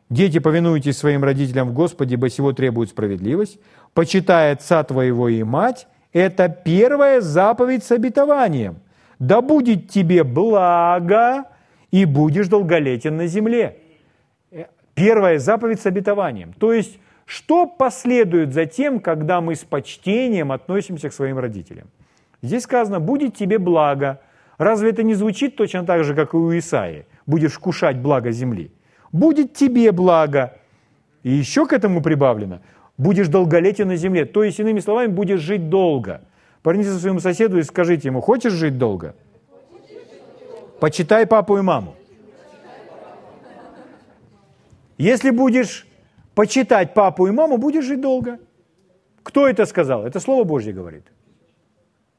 Дети, 0.08 0.38
повинуйтесь 0.38 0.96
своим 0.96 1.24
родителям 1.24 1.68
в 1.68 1.72
Господе, 1.72 2.14
ибо 2.14 2.30
сего 2.30 2.52
требует 2.52 2.90
справедливость. 2.90 3.58
Почитай 3.92 4.52
отца 4.52 4.84
твоего 4.84 5.28
и 5.28 5.42
мать. 5.42 5.88
Это 6.12 6.48
первая 6.48 7.20
заповедь 7.20 7.84
с 7.84 7.90
обетованием. 7.90 8.76
Да 9.18 9.40
будет 9.40 9.88
тебе 9.88 10.22
благо, 10.22 11.44
и 11.90 12.04
будешь 12.04 12.48
долголетен 12.48 13.16
на 13.16 13.26
земле. 13.26 13.78
Первая 14.94 15.38
заповедь 15.38 15.80
с 15.80 15.86
обетованием. 15.86 16.52
То 16.52 16.72
есть, 16.72 16.98
что 17.24 17.66
последует 17.66 18.52
за 18.52 18.66
тем, 18.66 19.00
когда 19.00 19.40
мы 19.40 19.54
с 19.54 19.64
почтением 19.64 20.52
относимся 20.52 21.08
к 21.08 21.12
своим 21.12 21.38
родителям? 21.38 21.88
Здесь 22.42 22.64
сказано, 22.64 23.00
будет 23.00 23.34
тебе 23.34 23.58
благо. 23.58 24.20
Разве 24.58 24.90
это 24.90 25.02
не 25.02 25.14
звучит 25.14 25.56
точно 25.56 25.84
так 25.84 26.04
же, 26.04 26.14
как 26.14 26.34
и 26.34 26.36
у 26.36 26.56
Исаии? 26.56 27.06
Будешь 27.26 27.52
вкушать 27.52 27.98
благо 27.98 28.30
земли. 28.30 28.70
Будет 29.12 29.54
тебе 29.54 29.92
благо. 29.92 30.58
И 31.22 31.30
еще 31.30 31.66
к 31.66 31.72
этому 31.72 32.02
прибавлено, 32.02 32.60
будешь 32.96 33.28
долголетен 33.28 33.88
на 33.88 33.96
земле. 33.96 34.24
То 34.24 34.44
есть, 34.44 34.60
иными 34.60 34.80
словами, 34.80 35.08
будешь 35.08 35.40
жить 35.40 35.68
долго. 35.68 36.20
Повернитесь 36.62 36.96
к 36.96 37.00
своему 37.00 37.20
соседу 37.20 37.58
и 37.58 37.62
скажите 37.62 38.08
ему, 38.08 38.20
хочешь 38.20 38.52
жить 38.52 38.78
долго? 38.78 39.14
Почитай 40.80 41.26
папу 41.26 41.58
и 41.58 41.62
маму. 41.62 41.94
Если 44.98 45.30
будешь 45.30 45.86
почитать 46.34 46.94
папу 46.94 47.26
и 47.26 47.30
маму, 47.30 47.58
будешь 47.58 47.84
жить 47.84 48.00
долго. 48.00 48.38
Кто 49.22 49.48
это 49.48 49.66
сказал? 49.66 50.06
Это 50.06 50.20
Слово 50.20 50.44
Божье 50.44 50.72
говорит. 50.72 51.04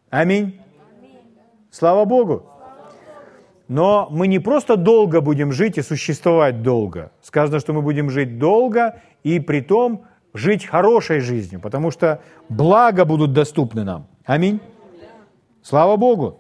Аминь. 0.10 0.60
Слава 1.72 2.06
Богу. 2.06 2.44
Но 3.68 4.08
мы 4.12 4.28
не 4.28 4.40
просто 4.40 4.78
долго 4.78 5.22
будем 5.22 5.52
жить 5.52 5.78
и 5.78 5.82
существовать 5.82 6.62
долго. 6.62 7.12
Сказано, 7.22 7.60
что 7.60 7.74
мы 7.74 7.82
будем 7.82 8.10
жить 8.10 8.40
долго 8.40 9.02
и 9.24 9.40
при 9.40 9.62
том 9.62 10.06
жить 10.34 10.66
хорошей 10.66 11.20
жизнью, 11.20 11.60
потому 11.60 11.92
что 11.92 12.22
блага 12.50 13.06
будут 13.06 13.34
доступны 13.34 13.84
нам. 13.84 14.08
Аминь. 14.26 14.60
Слава 15.62 15.98
Богу. 15.98 16.40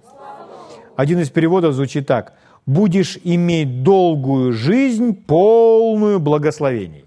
Один 0.95 1.19
из 1.19 1.29
переводов 1.29 1.73
звучит 1.73 2.07
так. 2.07 2.33
«Будешь 2.65 3.17
иметь 3.23 3.83
долгую 3.83 4.51
жизнь, 4.51 5.13
полную 5.13 6.19
благословений». 6.19 7.05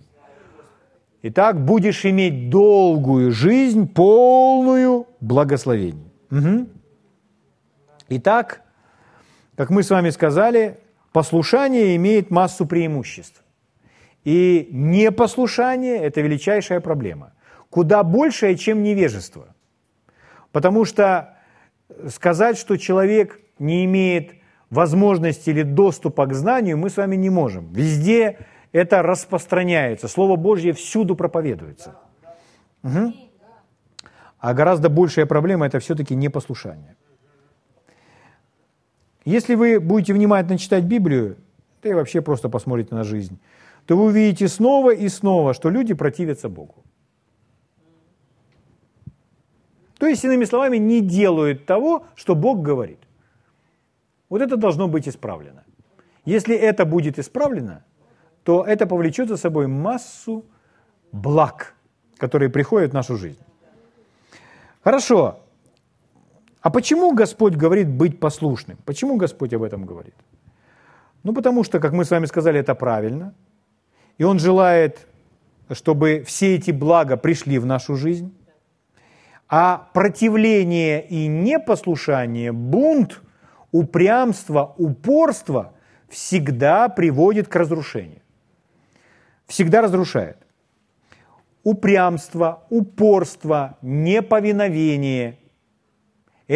Итак, 1.23 1.62
будешь 1.65 2.07
иметь 2.07 2.49
долгую 2.49 3.31
жизнь, 3.31 3.87
полную 3.87 5.07
благословений. 5.21 6.11
Угу. 6.31 6.67
Итак, 8.09 8.62
как 9.61 9.69
мы 9.69 9.83
с 9.83 9.90
вами 9.90 10.09
сказали, 10.09 10.79
послушание 11.12 11.95
имеет 11.97 12.31
массу 12.31 12.64
преимуществ. 12.64 13.43
И 14.25 14.71
непослушание– 14.73 15.97
это 16.02 16.23
величайшая 16.23 16.81
проблема. 16.81 17.35
Куда 17.69 18.02
большая, 18.02 18.55
чем 18.55 18.83
невежество. 18.83 19.55
Потому 20.50 20.87
что 20.87 21.37
сказать, 22.09 22.57
что 22.57 22.79
человек 22.79 23.38
не 23.59 23.85
имеет 23.85 24.33
возможности 24.71 25.50
или 25.50 25.62
доступа 25.62 26.25
к 26.25 26.33
знанию, 26.33 26.79
мы 26.79 26.88
с 26.88 26.97
вами 26.97 27.17
не 27.17 27.29
можем. 27.29 27.71
Везде 27.71 28.38
это 28.73 29.02
распространяется. 29.02 30.09
Слово 30.09 30.37
Божье 30.37 30.73
всюду 30.73 31.17
проповедуется. 31.17 31.99
Угу. 32.83 33.12
А 34.38 34.55
гораздо 34.55 34.88
большая 34.88 35.26
проблема– 35.26 35.67
это 35.67 35.81
все-таки 35.81 36.14
непослушание. 36.14 36.97
Если 39.25 39.55
вы 39.55 39.81
будете 39.81 40.15
внимательно 40.15 40.59
читать 40.59 40.85
Библию, 40.85 41.37
да 41.83 41.91
и 41.91 41.93
вообще 41.93 42.21
просто 42.21 42.49
посмотрите 42.49 42.95
на 42.95 43.05
жизнь, 43.05 43.39
то 43.87 43.97
вы 43.97 44.05
увидите 44.05 44.49
снова 44.49 44.95
и 44.95 45.09
снова, 45.09 45.55
что 45.55 45.71
люди 45.71 45.95
противятся 45.95 46.49
Богу. 46.49 46.85
То 49.99 50.07
есть, 50.07 50.25
иными 50.25 50.47
словами, 50.47 50.79
не 50.79 51.00
делают 51.03 51.67
того, 51.67 52.07
что 52.15 52.35
Бог 52.35 52.62
говорит. 52.62 52.99
Вот 54.31 54.41
это 54.41 54.57
должно 54.57 54.89
быть 54.89 55.07
исправлено. 55.09 55.65
Если 56.25 56.55
это 56.57 56.87
будет 56.87 57.19
исправлено, 57.19 57.85
то 58.45 58.65
это 58.65 58.87
повлечет 58.87 59.29
за 59.29 59.37
собой 59.37 59.67
массу 59.67 60.45
благ, 61.12 61.75
которые 62.17 62.49
приходят 62.49 62.93
в 62.93 62.95
нашу 62.95 63.17
жизнь. 63.17 63.43
Хорошо. 64.83 65.41
А 66.61 66.71
почему 66.71 67.14
Господь 67.14 67.55
говорит 67.55 67.88
быть 67.88 68.21
послушным? 68.21 68.79
Почему 68.85 69.17
Господь 69.17 69.55
об 69.55 69.62
этом 69.62 69.87
говорит? 69.87 70.14
Ну, 71.23 71.33
потому 71.33 71.64
что, 71.64 71.81
как 71.81 71.93
мы 71.93 72.05
с 72.05 72.11
вами 72.11 72.26
сказали, 72.26 72.61
это 72.61 72.75
правильно. 72.75 73.35
И 74.19 74.25
Он 74.25 74.39
желает, 74.39 75.06
чтобы 75.71 76.23
все 76.26 76.56
эти 76.56 76.71
блага 76.71 77.17
пришли 77.17 77.58
в 77.58 77.67
нашу 77.67 77.97
жизнь. 77.97 78.35
А 79.49 79.89
противление 79.95 81.04
и 81.06 81.26
непослушание, 81.26 82.52
бунт, 82.52 83.21
упрямство, 83.73 84.75
упорство 84.76 85.73
всегда 86.08 86.89
приводит 86.89 87.49
к 87.49 87.56
разрушению. 87.56 88.21
Всегда 89.47 89.80
разрушает 89.82 90.37
упрямство, 91.63 92.65
упорство, 92.71 93.76
неповиновение– 93.82 95.39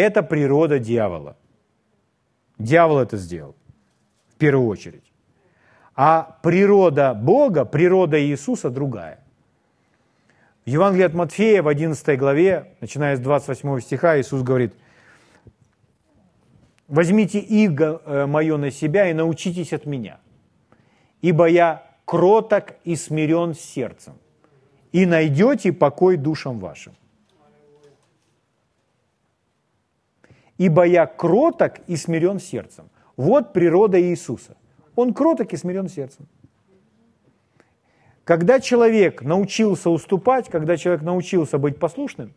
это 0.00 0.22
природа 0.22 0.78
дьявола. 0.78 1.36
Дьявол 2.58 2.98
это 2.98 3.16
сделал 3.16 3.54
в 4.28 4.34
первую 4.36 4.68
очередь. 4.68 5.04
А 5.94 6.38
природа 6.42 7.14
Бога, 7.14 7.64
природа 7.64 8.20
Иисуса 8.20 8.70
другая. 8.70 9.20
В 10.64 10.68
Евангелии 10.68 11.04
от 11.04 11.14
Матфея 11.14 11.62
в 11.62 11.68
11 11.68 12.18
главе, 12.18 12.74
начиная 12.80 13.16
с 13.16 13.20
28 13.20 13.80
стиха, 13.80 14.18
Иисус 14.18 14.42
говорит, 14.42 14.74
«Возьмите 16.88 17.38
иго 17.38 18.02
э, 18.04 18.26
мое 18.26 18.56
на 18.56 18.72
себя 18.72 19.08
и 19.08 19.12
научитесь 19.12 19.72
от 19.72 19.86
меня, 19.86 20.18
ибо 21.20 21.46
я 21.46 21.86
кроток 22.04 22.72
и 22.82 22.96
смирен 22.96 23.54
сердцем, 23.54 24.14
и 24.90 25.06
найдете 25.06 25.72
покой 25.72 26.16
душам 26.16 26.58
вашим. 26.58 26.94
Ибо 30.58 30.84
я 30.84 31.06
кроток 31.06 31.80
и 31.86 31.96
смирен 31.96 32.38
сердцем. 32.38 32.88
Вот 33.16 33.52
природа 33.52 34.00
Иисуса. 34.00 34.56
Он 34.94 35.12
кроток 35.12 35.52
и 35.52 35.56
смирен 35.56 35.88
сердцем. 35.88 36.26
Когда 38.24 38.60
человек 38.60 39.22
научился 39.22 39.90
уступать, 39.90 40.48
когда 40.48 40.76
человек 40.76 41.02
научился 41.02 41.58
быть 41.58 41.78
послушным, 41.78 42.32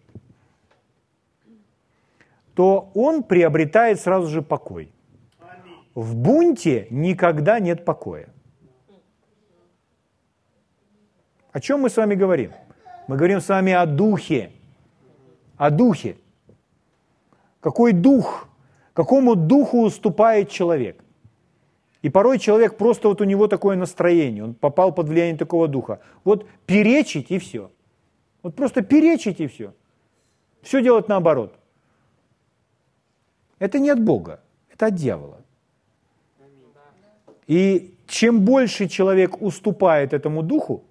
то 2.54 2.92
он 2.94 3.24
приобретает 3.24 4.00
сразу 4.00 4.28
же 4.28 4.42
покой. 4.42 4.92
В 5.94 6.16
бунте 6.16 6.88
никогда 6.90 7.60
нет 7.60 7.86
покоя. 7.86 8.30
О 11.52 11.60
чем 11.60 11.82
мы 11.82 11.90
с 11.90 11.98
вами 11.98 12.16
говорим? 12.16 12.52
Мы 13.08 13.16
говорим 13.16 13.40
с 13.40 13.48
вами 13.48 13.74
о 13.74 13.86
духе. 13.86 14.52
О 15.56 15.70
духе. 15.70 16.18
Какой 17.68 17.92
дух? 17.92 18.48
Какому 18.94 19.36
духу 19.36 19.82
уступает 19.82 20.50
человек? 20.50 21.04
И 22.02 22.10
порой 22.10 22.40
человек 22.40 22.78
просто 22.78 23.10
вот 23.10 23.20
у 23.20 23.26
него 23.26 23.48
такое 23.48 23.76
настроение, 23.76 24.46
он 24.46 24.54
попал 24.54 24.94
под 24.94 25.10
влияние 25.10 25.38
такого 25.38 25.68
духа. 25.68 26.00
Вот 26.24 26.48
перечить 26.66 27.30
и 27.30 27.38
все. 27.38 27.70
Вот 28.42 28.56
просто 28.56 28.84
перечить 28.84 29.42
и 29.42 29.48
все. 29.48 29.74
Все 30.62 30.82
делать 30.82 31.10
наоборот. 31.10 31.56
Это 33.60 33.80
не 33.80 33.90
от 33.90 34.02
Бога, 34.02 34.40
это 34.72 34.86
от 34.86 34.96
дьявола. 34.96 35.42
И 37.48 37.94
чем 38.08 38.46
больше 38.46 38.88
человек 38.88 39.42
уступает 39.42 40.14
этому 40.14 40.42
духу, 40.42 40.86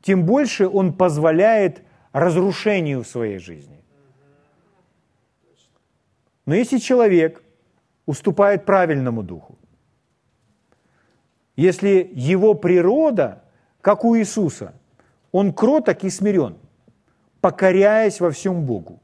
тем 0.00 0.24
больше 0.24 0.66
он 0.66 0.94
позволяет 0.94 1.82
разрушению 2.12 3.02
в 3.02 3.06
своей 3.06 3.38
жизни. 3.38 3.81
Но 6.46 6.54
если 6.54 6.78
человек 6.78 7.42
уступает 8.06 8.64
правильному 8.64 9.22
духу, 9.22 9.58
если 11.56 12.10
его 12.14 12.54
природа, 12.54 13.42
как 13.80 14.04
у 14.04 14.16
Иисуса, 14.16 14.74
он 15.30 15.52
кроток 15.52 16.04
и 16.04 16.10
смирен, 16.10 16.56
покоряясь 17.40 18.20
во 18.20 18.30
всем 18.30 18.64
Богу, 18.64 19.00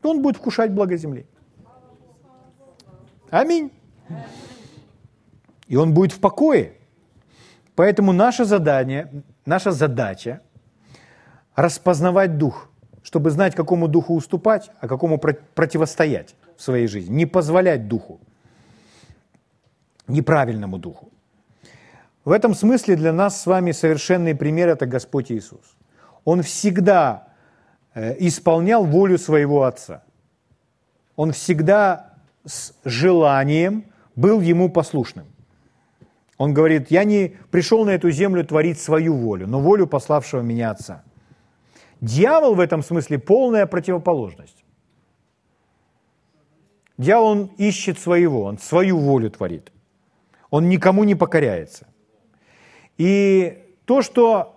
то 0.00 0.10
он 0.10 0.22
будет 0.22 0.36
вкушать 0.36 0.70
благо 0.72 0.96
земли. 0.96 1.26
Аминь 3.30 3.70
и 5.68 5.76
он 5.76 5.94
будет 5.94 6.12
в 6.12 6.20
покое. 6.20 6.72
Поэтому 7.76 8.12
наше 8.12 8.44
задание, 8.44 9.22
наша 9.46 9.70
задача– 9.70 10.40
распознавать 11.54 12.38
дух, 12.38 12.70
чтобы 13.02 13.30
знать, 13.30 13.54
какому 13.54 13.88
духу 13.88 14.14
уступать, 14.14 14.70
а 14.80 14.88
какому 14.88 15.18
противостоять 15.18 16.34
в 16.56 16.62
своей 16.62 16.86
жизни. 16.86 17.14
Не 17.14 17.26
позволять 17.26 17.88
духу, 17.88 18.20
неправильному 20.06 20.78
духу. 20.78 21.10
В 22.24 22.32
этом 22.32 22.54
смысле 22.54 22.96
для 22.96 23.12
нас 23.12 23.40
с 23.40 23.46
вами 23.46 23.72
совершенный 23.72 24.34
пример– 24.34 24.68
это 24.70 24.86
Господь 24.86 25.32
Иисус. 25.32 25.76
Он 26.24 26.42
всегда 26.42 27.28
э, 27.94 28.16
исполнял 28.18 28.84
волю 28.84 29.18
своего 29.18 29.62
Отца. 29.62 30.02
Он 31.16 31.32
всегда 31.32 32.14
с 32.44 32.74
желанием 32.84 33.84
был 34.14 34.40
ему 34.40 34.68
послушным. 34.68 35.26
Он 36.36 36.54
говорит, 36.54 36.90
я 36.90 37.04
не 37.04 37.36
пришел 37.50 37.84
на 37.84 37.90
эту 37.90 38.10
землю 38.10 38.44
творить 38.44 38.78
свою 38.78 39.14
волю, 39.14 39.46
но 39.46 39.60
волю 39.60 39.86
пославшего 39.86 40.40
меня 40.40 40.70
Отца. 40.70 41.02
Дьявол 42.00 42.54
в 42.54 42.60
этом 42.60 42.82
смысле 42.82 43.18
полная 43.18 43.66
противоположность. 43.66 44.64
Дьявол, 46.96 47.26
он 47.26 47.50
ищет 47.58 47.98
своего, 47.98 48.42
он 48.42 48.58
свою 48.58 48.98
волю 48.98 49.30
творит. 49.30 49.72
Он 50.50 50.68
никому 50.68 51.04
не 51.04 51.14
покоряется. 51.14 51.86
И 52.96 53.64
то, 53.84 54.02
что 54.02 54.56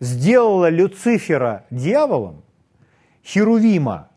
сделало 0.00 0.68
Люцифера 0.68 1.66
дьяволом, 1.70 2.44
Херувима, 3.24 4.10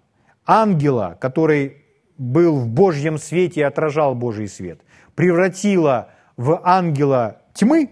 ангела, 0.45 1.17
который 1.19 1.85
был 2.17 2.59
в 2.59 2.67
Божьем 2.67 3.17
свете 3.17 3.61
и 3.61 3.63
отражал 3.63 4.15
Божий 4.15 4.47
свет, 4.47 4.81
превратила 5.15 6.09
в 6.37 6.61
ангела 6.63 7.41
тьмы, 7.53 7.91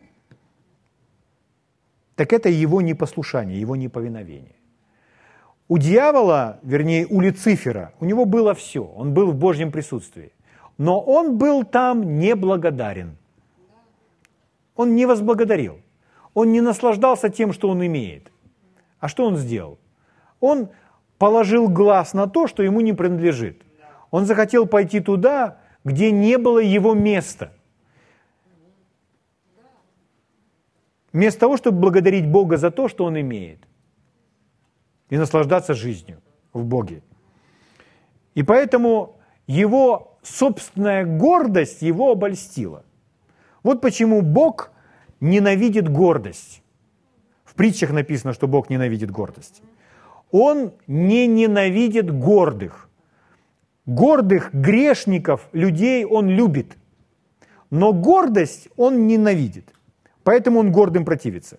так 2.16 2.34
это 2.34 2.50
его 2.50 2.82
непослушание, 2.82 3.60
его 3.60 3.76
неповиновение. 3.76 4.57
У 5.70 5.78
дьявола, 5.78 6.60
вернее, 6.64 7.06
у 7.10 7.20
Люцифера, 7.20 7.94
у 8.00 8.06
него 8.06 8.26
было 8.26 8.54
все, 8.54 8.84
он 8.84 9.14
был 9.14 9.32
в 9.32 9.36
Божьем 9.36 9.72
присутствии. 9.72 10.32
Но 10.78 11.02
он 11.02 11.38
был 11.38 11.64
там 11.64 12.20
неблагодарен. 12.20 13.18
Он 14.76 14.96
не 14.96 15.06
возблагодарил. 15.06 15.82
Он 16.34 16.52
не 16.52 16.62
наслаждался 16.62 17.30
тем, 17.30 17.52
что 17.52 17.70
он 17.70 17.86
имеет. 17.86 18.32
А 19.00 19.08
что 19.08 19.26
он 19.26 19.38
сделал? 19.38 19.80
Он 20.40 20.70
положил 21.18 21.68
глаз 21.68 22.14
на 22.14 22.28
то, 22.28 22.48
что 22.48 22.64
ему 22.64 22.82
не 22.82 22.94
принадлежит. 22.94 23.64
Он 24.12 24.26
захотел 24.26 24.68
пойти 24.68 25.00
туда, 25.00 25.58
где 25.84 26.12
не 26.12 26.38
было 26.38 26.60
его 26.60 26.94
места. 26.94 27.52
Вместо 31.12 31.40
того, 31.40 31.58
чтобы 31.58 31.80
благодарить 31.80 32.30
Бога 32.30 32.58
за 32.58 32.70
то, 32.70 32.88
что 32.88 33.06
он 33.06 33.20
имеет, 33.20 33.67
и 35.10 35.18
наслаждаться 35.18 35.74
жизнью 35.74 36.22
в 36.54 36.64
Боге. 36.66 37.02
И 38.36 38.44
поэтому 38.44 39.16
его 39.48 40.18
собственная 40.22 41.06
гордость 41.06 41.82
его 41.82 42.12
обольстила. 42.12 42.84
Вот 43.64 43.82
почему 43.82 44.22
Бог 44.22 44.72
ненавидит 45.20 45.90
гордость. 45.90 46.62
В 47.44 47.56
притчах 47.56 47.92
написано, 47.92 48.34
что 48.34 48.48
Бог 48.48 48.70
ненавидит 48.70 49.12
гордость. 49.12 49.62
Он 50.32 50.74
не 50.88 51.28
ненавидит 51.28 52.12
гордых. 52.12 52.90
Гордых, 53.86 54.54
грешников, 54.54 55.48
людей 55.54 56.06
он 56.06 56.30
любит. 56.30 56.78
Но 57.70 57.94
гордость 57.94 58.68
он 58.76 59.08
ненавидит. 59.08 59.74
Поэтому 60.24 60.60
он 60.60 60.72
гордым 60.72 61.06
противится. 61.06 61.58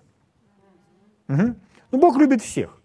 Угу. 1.28 1.54
Ну, 1.90 1.98
Бог 1.98 2.18
любит 2.18 2.42
всех. 2.42 2.77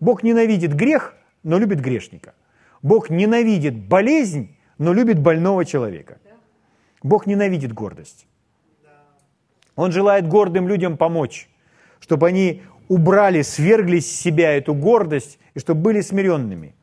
Бог 0.00 0.22
ненавидит 0.22 0.74
грех, 0.74 1.14
но 1.42 1.58
любит 1.58 1.80
грешника. 1.80 2.34
Бог 2.82 3.10
ненавидит 3.10 3.74
болезнь, 3.74 4.56
но 4.78 4.92
любит 4.92 5.18
больного 5.18 5.64
человека. 5.64 6.18
Бог 7.02 7.26
ненавидит 7.26 7.72
гордость. 7.72 8.26
Он 9.76 9.92
желает 9.92 10.28
гордым 10.28 10.68
людям 10.68 10.96
помочь, 10.96 11.48
чтобы 12.00 12.26
они 12.26 12.62
убрали, 12.88 13.42
свергли 13.42 14.00
с 14.00 14.10
себя 14.10 14.52
эту 14.54 14.74
гордость 14.74 15.38
и 15.54 15.60
чтобы 15.60 15.82
были 15.82 16.00
смиренными. 16.00 16.74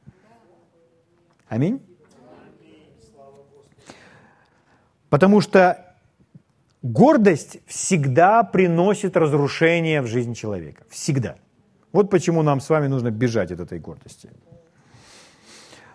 Аминь. 1.48 1.82
Потому 5.10 5.42
что 5.42 5.96
гордость 6.82 7.60
всегда 7.68 8.44
приносит 8.44 9.18
разрушение 9.18 10.02
в 10.02 10.08
жизнь 10.08 10.34
человека. 10.34 10.84
Всегда. 10.90 11.38
Вот 11.96 12.10
почему 12.10 12.42
нам 12.44 12.60
с 12.60 12.70
вами 12.70 12.88
нужно 12.88 13.10
бежать 13.10 13.54
от 13.54 13.62
этой 13.62 13.80
гордости. 13.80 14.30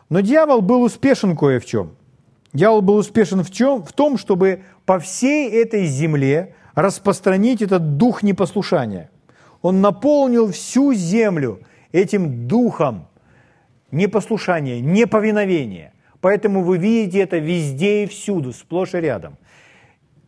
Но 0.09 0.21
дьявол 0.21 0.63
был 0.63 0.81
успешен 0.81 1.37
кое 1.37 1.61
в 1.61 1.67
чем. 1.67 1.95
Дьявол 2.55 2.81
был 2.81 2.95
успешен 2.95 3.45
в, 3.45 3.51
чем? 3.51 3.85
в 3.85 3.93
том, 3.93 4.17
чтобы 4.17 4.63
по 4.87 4.99
всей 4.99 5.51
этой 5.51 5.85
земле 5.85 6.55
распространить 6.75 7.61
этот 7.61 7.99
дух 7.99 8.23
непослушания. 8.23 9.11
Он 9.61 9.83
наполнил 9.83 10.51
всю 10.53 10.95
землю 10.95 11.61
этим 11.93 12.49
духом 12.49 13.07
непослушания, 13.91 14.81
неповиновения. 14.81 15.93
Поэтому 16.23 16.63
вы 16.63 16.79
видите 16.79 17.19
это 17.19 17.37
везде 17.37 18.05
и 18.05 18.07
всюду, 18.07 18.55
сплошь 18.55 18.95
и 18.95 19.01
рядом. 19.01 19.37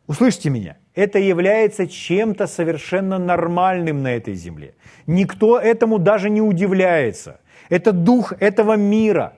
Услышьте 0.06 0.50
меня, 0.50 0.76
это 0.94 1.18
является 1.18 1.86
чем-то 1.86 2.46
совершенно 2.46 3.18
нормальным 3.18 4.02
на 4.02 4.14
этой 4.14 4.34
земле. 4.34 4.74
Никто 5.06 5.58
этому 5.58 5.98
даже 5.98 6.30
не 6.30 6.40
удивляется. 6.40 7.40
Это 7.68 7.92
дух 7.92 8.32
этого 8.40 8.76
мира. 8.76 9.34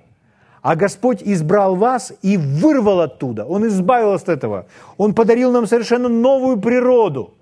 А 0.62 0.77
Господь 0.77 1.23
избрал 1.23 1.77
вас 1.77 2.12
и 2.23 2.37
вырвал 2.37 3.01
оттуда. 3.01 3.45
Он 3.45 3.67
избавил 3.67 4.11
вас 4.11 4.23
от 4.23 4.31
этого. 4.31 4.67
Он 4.97 5.14
подарил 5.14 5.53
нам 5.53 5.67
совершенно 5.67 6.09
новую 6.09 6.59
природу. 6.59 7.35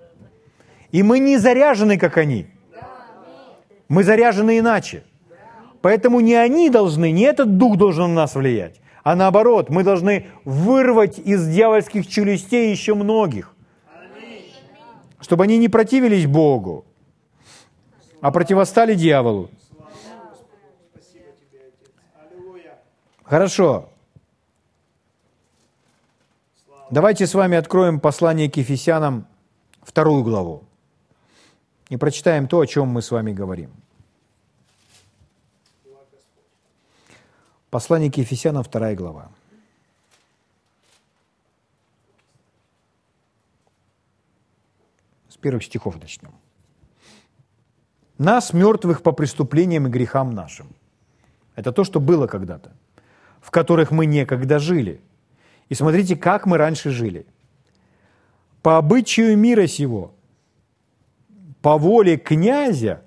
И 0.91 1.03
мы 1.03 1.21
не 1.21 1.39
заряжены, 1.39 1.99
как 1.99 2.19
они. 2.19 2.47
Мы 3.89 4.05
заряжены 4.05 4.59
иначе. 4.59 5.05
Поэтому 5.83 6.21
не 6.21 6.35
они 6.35 6.71
должны, 6.71 7.11
не 7.11 7.23
этот 7.23 7.59
дух 7.59 7.77
должен 7.77 8.15
на 8.15 8.23
нас 8.23 8.35
влиять, 8.37 8.81
а 9.03 9.17
наоборот, 9.17 9.69
мы 9.69 9.83
должны 9.83 10.27
вырвать 10.45 11.19
из 11.19 11.47
дьявольских 11.49 12.07
челюстей 12.07 12.71
еще 12.71 12.95
многих, 12.95 13.55
чтобы 15.23 15.45
они 15.45 15.57
не 15.57 15.69
противились 15.69 16.27
Богу, 16.27 16.85
а 18.21 18.31
противостали 18.31 18.95
дьяволу. 18.95 19.49
Хорошо. 23.25 23.89
Давайте 26.91 27.27
с 27.27 27.35
вами 27.35 27.57
откроем 27.57 28.01
послание 28.01 28.51
к 28.51 28.57
Ефесянам, 28.59 29.27
вторую 29.83 30.23
главу, 30.25 30.65
и 31.89 31.97
прочитаем 31.97 32.49
то, 32.49 32.61
о 32.61 32.67
чем 32.67 32.89
мы 32.89 33.01
с 33.01 33.11
вами 33.11 33.33
говорим. 33.33 33.71
Послание 37.71 38.11
к 38.11 38.19
Ефесянам, 38.19 38.63
вторая 38.63 38.95
глава. 38.95 39.31
Первых 45.43 45.65
стихов 45.65 46.01
начнем. 46.01 46.31
Нас, 48.19 48.53
мертвых 48.53 49.03
по 49.03 49.13
преступлениям 49.13 49.87
и 49.87 49.91
грехам 49.91 50.31
нашим. 50.31 50.69
Это 51.57 51.73
то, 51.73 51.85
что 51.85 52.01
было 52.01 52.27
когда-то, 52.27 52.73
в 53.41 53.51
которых 53.51 53.91
мы 53.91 54.07
некогда 54.07 54.59
жили. 54.59 55.01
И 55.69 55.75
смотрите, 55.75 56.17
как 56.17 56.47
мы 56.47 56.57
раньше 56.57 56.91
жили. 56.91 57.27
По 58.63 58.79
обычаю 58.79 59.37
мира 59.37 59.67
сего, 59.67 60.15
по 61.61 61.77
воле 61.79 62.17
князя, 62.17 63.03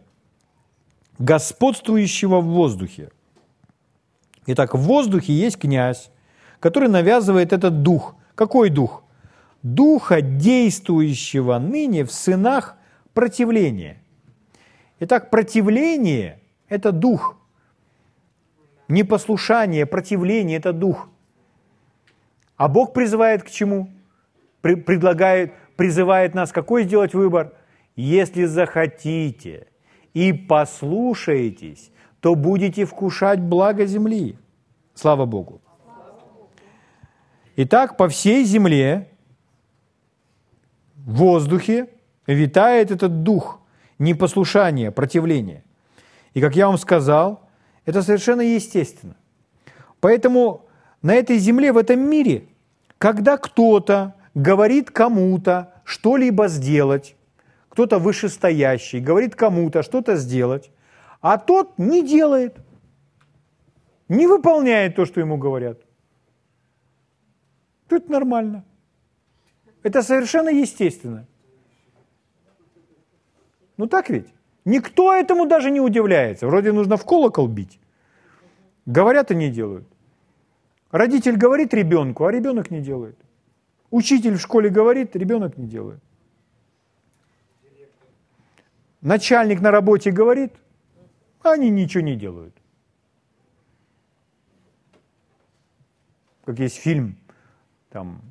господствующего 1.17 2.41
в 2.41 2.45
воздухе, 2.45 3.09
Итак, 4.47 4.75
в 4.75 4.79
воздухе 4.79 5.33
есть 5.33 5.57
князь, 5.57 6.11
который 6.59 6.89
навязывает 6.89 7.51
этот 7.51 7.81
дух. 7.81 8.15
Какой 8.35 8.69
дух? 8.69 9.03
Духа, 9.65 10.21
действующего 10.21 11.57
ныне 11.57 12.05
в 12.05 12.11
сынах 12.11 12.77
противления. 13.15 13.97
Итак, 14.99 15.31
противление– 15.31 16.39
это 16.69 16.91
дух. 16.91 17.35
Непослушание, 18.87 19.87
противление– 19.87 20.57
это 20.59 20.71
дух. 20.71 21.09
А 22.57 22.67
Бог 22.67 22.93
призывает 22.93 23.41
к 23.41 23.49
чему? 23.49 23.89
Предлагает, 24.61 25.55
призывает 25.77 26.35
нас 26.35 26.51
какой 26.51 26.83
сделать 26.83 27.15
выбор? 27.15 27.55
Если 27.95 28.45
захотите 28.45 29.65
и 30.13 30.31
послушаетесь, 30.31 31.89
то 32.19 32.35
будете 32.35 32.85
вкушать 32.85 33.39
благо 33.39 33.87
земли. 33.87 34.37
Слава 34.93 35.25
Богу. 35.25 35.59
Итак, 37.55 37.97
по 37.97 38.07
всей 38.07 38.43
земле, 38.43 39.09
в 41.05 41.13
воздухе 41.13 41.87
витает 42.27 42.91
этот 42.91 43.23
дух 43.23 43.61
непослушания, 43.99 44.91
противления. 44.91 45.63
И, 46.33 46.41
как 46.41 46.55
я 46.55 46.67
вам 46.67 46.77
сказал, 46.77 47.47
это 47.85 48.01
совершенно 48.01 48.41
естественно. 48.41 49.15
Поэтому 49.99 50.65
на 51.01 51.13
этой 51.13 51.37
земле, 51.37 51.71
в 51.71 51.77
этом 51.77 51.99
мире, 51.99 52.47
когда 52.97 53.37
кто-то 53.37 54.15
говорит 54.33 54.89
кому-то 54.89 55.73
что-либо 55.83 56.47
сделать, 56.47 57.15
кто-то 57.69 57.99
вышестоящий 57.99 58.99
говорит 58.99 59.35
кому-то 59.35 59.83
что-то 59.83 60.15
сделать, 60.15 60.71
а 61.21 61.37
тот 61.37 61.77
не 61.77 62.05
делает, 62.05 62.57
не 64.09 64.27
выполняет 64.27 64.95
то, 64.95 65.05
что 65.05 65.19
ему 65.19 65.37
говорят. 65.37 65.79
Тут 67.87 68.09
нормально. 68.09 68.63
Это 69.85 70.01
совершенно 70.01 70.49
естественно. 70.49 71.27
Ну 73.77 73.85
так 73.85 74.09
ведь? 74.09 74.25
Никто 74.65 75.13
этому 75.13 75.45
даже 75.45 75.69
не 75.69 75.79
удивляется. 75.79 76.47
Вроде 76.47 76.71
нужно 76.71 76.97
в 76.97 77.05
колокол 77.05 77.47
бить. 77.47 77.79
Говорят 78.87 79.29
и 79.29 79.35
не 79.35 79.51
делают. 79.51 79.87
Родитель 80.89 81.37
говорит 81.37 81.71
ребенку, 81.75 82.25
а 82.25 82.31
ребенок 82.31 82.71
не 82.71 82.81
делает. 82.81 83.15
Учитель 83.91 84.37
в 84.37 84.41
школе 84.41 84.71
говорит, 84.71 85.15
ребенок 85.15 85.55
не 85.55 85.67
делает. 85.67 86.01
Начальник 89.01 89.61
на 89.61 89.69
работе 89.69 90.09
говорит, 90.09 90.53
а 91.43 91.51
они 91.51 91.69
ничего 91.69 92.03
не 92.03 92.15
делают. 92.15 92.55
Как 96.43 96.57
есть 96.57 96.77
фильм, 96.77 97.17
там 97.91 98.21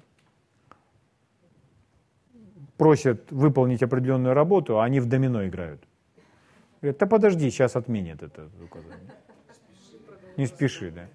просят 2.76 3.30
выполнить 3.30 3.82
определенную 3.82 4.34
работу, 4.34 4.80
а 4.80 4.84
они 4.84 5.00
в 5.00 5.06
домино 5.06 5.46
играют. 5.46 5.82
Говорят, 6.80 6.98
да 6.98 7.06
подожди, 7.06 7.50
сейчас 7.50 7.76
отменят 7.76 8.22
это 8.22 8.48
указание. 8.62 9.12
Не 10.36 10.46
спеши, 10.46 10.90
да. 10.90 11.06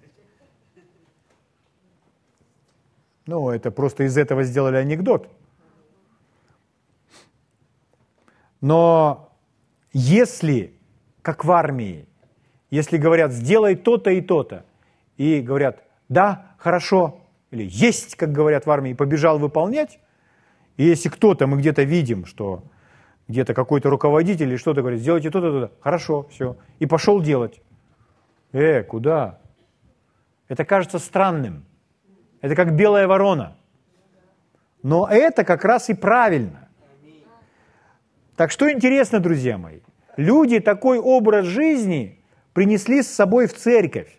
Ну, 3.26 3.50
это 3.50 3.70
просто 3.70 4.04
из 4.04 4.16
этого 4.16 4.42
сделали 4.42 4.76
анекдот. 4.76 5.28
Но 8.60 9.32
если, 9.92 10.74
как 11.22 11.44
в 11.44 11.52
армии, 11.52 12.06
если 12.70 12.98
говорят, 12.98 13.32
сделай 13.32 13.76
то-то 13.76 14.10
и 14.10 14.20
то-то, 14.20 14.64
и 15.16 15.40
говорят, 15.40 15.82
да, 16.08 16.54
хорошо, 16.58 17.20
или 17.50 17.68
есть, 17.70 18.16
как 18.16 18.32
говорят 18.32 18.66
в 18.66 18.70
армии, 18.70 18.94
побежал 18.94 19.38
выполнять, 19.38 20.00
и 20.80 20.84
если 20.84 21.10
кто-то, 21.10 21.46
мы 21.46 21.58
где-то 21.58 21.82
видим, 21.82 22.24
что 22.24 22.62
где-то 23.28 23.52
какой-то 23.52 23.90
руководитель 23.90 24.48
или 24.48 24.56
что-то 24.56 24.80
говорит, 24.80 25.00
сделайте 25.00 25.30
то-то, 25.30 25.52
то-то, 25.52 25.72
хорошо, 25.82 26.26
все, 26.30 26.56
и 26.78 26.86
пошел 26.86 27.20
делать. 27.20 27.60
Э, 28.52 28.82
куда? 28.82 29.40
Это 30.48 30.64
кажется 30.64 30.98
странным. 30.98 31.66
Это 32.40 32.54
как 32.56 32.74
белая 32.76 33.06
ворона. 33.06 33.58
Но 34.82 35.06
это 35.06 35.44
как 35.44 35.66
раз 35.66 35.90
и 35.90 35.94
правильно. 35.94 36.70
Так 38.34 38.50
что 38.50 38.72
интересно, 38.72 39.20
друзья 39.20 39.58
мои, 39.58 39.80
люди 40.16 40.60
такой 40.60 40.98
образ 40.98 41.44
жизни 41.44 42.24
принесли 42.54 43.02
с 43.02 43.08
собой 43.08 43.48
в 43.48 43.54
церковь. 43.54 44.18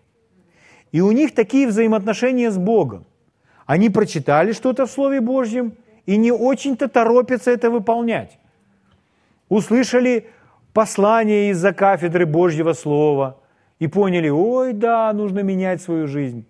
И 0.92 1.02
у 1.02 1.12
них 1.12 1.34
такие 1.34 1.68
взаимоотношения 1.68 2.52
с 2.52 2.58
Богом. 2.60 3.08
Они 3.66 3.90
прочитали 3.90 4.52
что-то 4.52 4.86
в 4.86 4.92
Слове 4.92 5.22
Божьем 5.22 5.74
и 6.06 6.18
не 6.18 6.32
очень-то 6.32 6.88
торопятся 6.88 7.52
это 7.52 7.70
выполнять. 7.70 8.38
Услышали 9.50 10.28
послание 10.74 11.52
из-за 11.52 11.74
кафедры 11.74 12.26
Божьего 12.26 12.74
Слова 12.74 13.40
и 13.80 13.88
поняли, 13.88 14.30
ой, 14.30 14.74
да, 14.74 15.12
нужно 15.14 15.40
менять 15.40 15.82
свою 15.82 16.08
жизнь. 16.08 16.46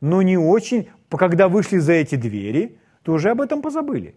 Но 0.00 0.22
не 0.22 0.36
очень, 0.36 0.88
когда 1.08 1.48
вышли 1.48 1.78
за 1.78 1.94
эти 1.94 2.14
двери, 2.14 2.78
то 3.02 3.12
уже 3.12 3.30
об 3.30 3.40
этом 3.40 3.62
позабыли. 3.62 4.16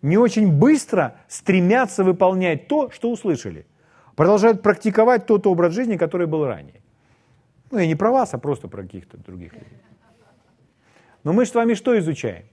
Не 0.00 0.18
очень 0.18 0.52
быстро 0.52 1.16
стремятся 1.28 2.04
выполнять 2.04 2.68
то, 2.68 2.90
что 2.90 3.10
услышали. 3.10 3.66
Продолжают 4.16 4.62
практиковать 4.62 5.26
тот 5.26 5.46
образ 5.46 5.74
жизни, 5.74 5.96
который 5.96 6.26
был 6.26 6.46
ранее. 6.46 6.82
Ну, 7.70 7.78
я 7.78 7.86
не 7.86 7.94
про 7.94 8.10
вас, 8.10 8.34
а 8.34 8.38
просто 8.38 8.68
про 8.68 8.82
каких-то 8.82 9.16
других 9.16 9.52
людей. 9.54 9.78
Но 11.24 11.32
мы 11.32 11.46
с 11.46 11.54
вами 11.54 11.74
что 11.74 11.98
изучаем? 11.98 12.44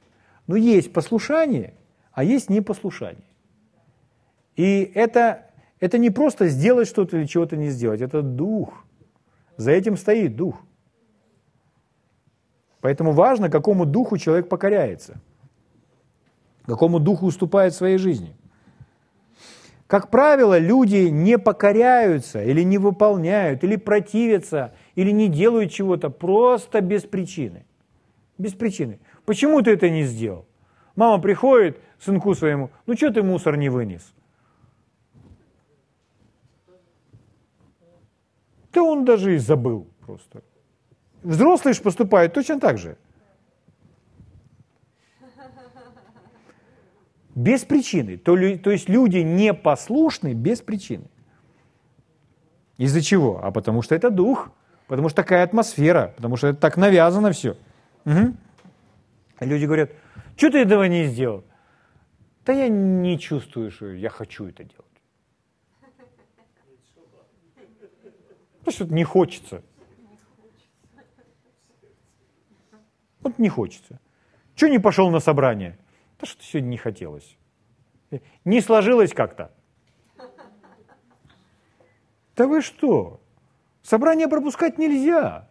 Ну, 0.49 0.55
есть 0.55 0.91
послушание, 0.91 1.75
а 2.11 2.23
есть 2.23 2.49
непослушание. 2.49 3.23
И 4.55 4.91
это, 4.95 5.45
это 5.79 5.99
не 5.99 6.09
просто 6.09 6.47
сделать 6.47 6.87
что-то 6.87 7.17
или 7.17 7.27
чего-то 7.27 7.55
не 7.55 7.69
сделать, 7.69 8.01
это 8.01 8.23
дух. 8.23 8.83
За 9.57 9.69
этим 9.69 9.95
стоит 9.95 10.35
дух. 10.35 10.59
Поэтому 12.81 13.11
важно, 13.11 13.51
какому 13.51 13.85
духу 13.85 14.17
человек 14.17 14.49
покоряется, 14.49 15.21
какому 16.65 16.99
духу 16.99 17.27
уступает 17.27 17.75
своей 17.75 17.99
жизни. 17.99 18.35
Как 19.85 20.09
правило, 20.09 20.57
люди 20.57 21.09
не 21.09 21.37
покоряются 21.37 22.43
или 22.43 22.63
не 22.63 22.79
выполняют, 22.79 23.63
или 23.63 23.75
противятся, 23.75 24.73
или 24.95 25.11
не 25.11 25.27
делают 25.27 25.71
чего-то 25.71 26.09
просто 26.09 26.81
без 26.81 27.03
причины. 27.03 27.65
Без 28.39 28.53
причины. 28.53 28.99
Почему 29.29 29.61
ты 29.61 29.73
это 29.73 29.91
не 29.91 30.05
сделал? 30.05 30.47
Мама 30.95 31.21
приходит 31.21 31.79
сынку 31.99 32.33
своему, 32.33 32.71
ну 32.87 32.95
что 32.95 33.11
ты 33.11 33.21
мусор 33.21 33.57
не 33.57 33.69
вынес? 33.69 34.11
Да 38.73 38.81
он 38.81 39.05
даже 39.05 39.35
и 39.35 39.37
забыл 39.37 39.87
просто. 40.03 40.41
Взрослые 41.21 41.75
же 41.75 41.81
поступают 41.83 42.33
точно 42.33 42.59
так 42.59 42.79
же. 42.79 42.97
Без 47.35 47.63
причины. 47.65 48.17
То, 48.17 48.35
то 48.57 48.71
есть 48.71 48.89
люди 48.89 49.19
непослушны 49.19 50.33
без 50.33 50.61
причины. 50.61 51.05
Из-за 52.79 53.01
чего? 53.03 53.39
А 53.43 53.51
потому 53.51 53.83
что 53.83 53.93
это 53.93 54.09
дух, 54.09 54.49
потому 54.87 55.07
что 55.09 55.17
такая 55.17 55.43
атмосфера, 55.43 56.13
потому 56.15 56.35
что 56.35 56.47
это 56.47 56.59
так 56.59 56.77
навязано 56.77 57.31
все. 57.31 57.55
Угу. 58.05 58.33
Люди 59.39 59.65
говорят, 59.65 59.91
что 60.35 60.51
ты 60.51 60.59
этого 60.59 60.83
не 60.83 61.05
сделал? 61.05 61.45
Да 62.45 62.53
я 62.53 62.67
не 62.67 63.17
чувствую, 63.17 63.71
что 63.71 63.87
я 63.87 64.09
хочу 64.09 64.47
это 64.47 64.63
делать. 64.63 64.85
Ну, 68.65 68.71
что-то 68.71 68.93
не 68.93 69.03
хочется. 69.03 69.63
Вот 73.21 73.37
не 73.37 73.49
хочется. 73.49 73.99
Чего 74.55 74.69
не 74.71 74.79
пошел 74.79 75.09
на 75.09 75.19
собрание? 75.19 75.77
Да 76.19 76.25
что 76.27 76.43
сегодня 76.43 76.69
не 76.69 76.77
хотелось. 76.77 77.37
Не 78.43 78.61
сложилось 78.61 79.13
как-то. 79.13 79.53
Да 82.35 82.47
вы 82.47 82.61
что? 82.61 83.21
Собрание 83.83 84.27
пропускать 84.27 84.77
нельзя. 84.77 85.48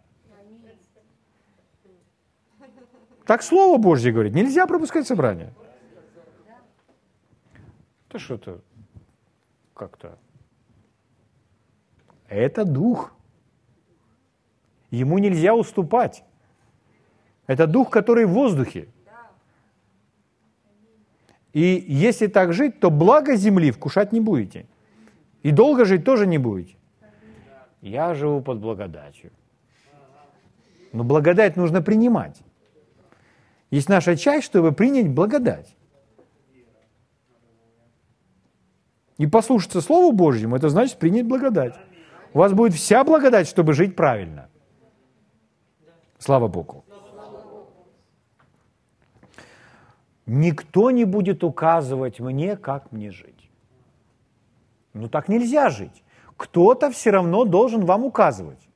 Так 3.29 3.43
Слово 3.43 3.77
Божье 3.77 4.11
говорит, 4.11 4.33
нельзя 4.33 4.65
пропускать 4.65 5.05
собрание. 5.05 5.53
Да 8.09 8.17
что-то 8.17 8.61
как-то. 9.75 10.17
Это 12.27 12.65
дух. 12.65 13.13
Ему 14.89 15.19
нельзя 15.19 15.53
уступать. 15.53 16.23
Это 17.45 17.67
дух, 17.67 17.91
который 17.91 18.25
в 18.25 18.31
воздухе. 18.31 18.89
И 21.53 21.85
если 21.87 22.25
так 22.25 22.51
жить, 22.51 22.79
то 22.79 22.89
благо 22.89 23.35
земли 23.35 23.69
вкушать 23.69 24.11
не 24.11 24.21
будете. 24.21 24.65
И 25.43 25.51
долго 25.51 25.85
жить 25.85 26.03
тоже 26.03 26.25
не 26.25 26.39
будете. 26.39 26.77
Я 27.81 28.15
живу 28.15 28.41
под 28.41 28.57
благодатью. 28.57 29.29
Но 30.93 31.03
благодать 31.03 31.57
нужно 31.57 31.83
принимать. 31.83 32.41
Есть 33.71 33.89
наша 33.89 34.17
часть, 34.17 34.45
чтобы 34.45 34.71
принять 34.71 35.09
благодать. 35.09 35.75
И 39.17 39.27
послушаться 39.27 39.81
Слову 39.81 40.11
Божьему, 40.11 40.55
это 40.55 40.69
значит 40.69 40.97
принять 40.97 41.27
благодать. 41.27 41.75
У 42.33 42.39
вас 42.39 42.53
будет 42.53 42.73
вся 42.73 43.03
благодать, 43.03 43.47
чтобы 43.47 43.73
жить 43.73 43.95
правильно. 43.95 44.49
Слава 46.17 46.47
Богу. 46.47 46.85
Никто 50.25 50.91
не 50.91 51.05
будет 51.05 51.43
указывать 51.43 52.19
мне, 52.19 52.55
как 52.55 52.91
мне 52.91 53.11
жить. 53.11 53.49
Ну 54.93 55.09
так 55.09 55.27
нельзя 55.27 55.69
жить. 55.69 56.03
Кто-то 56.37 56.91
все 56.91 57.11
равно 57.11 57.45
должен 57.45 57.83
вам 57.85 58.05
указывать. 58.05 58.69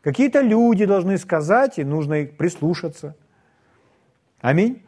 Какие-то 0.00 0.40
люди 0.40 0.86
должны 0.86 1.18
сказать, 1.18 1.78
и 1.78 1.84
нужно 1.84 2.24
прислушаться. 2.24 3.14
Аминь. 4.40 4.82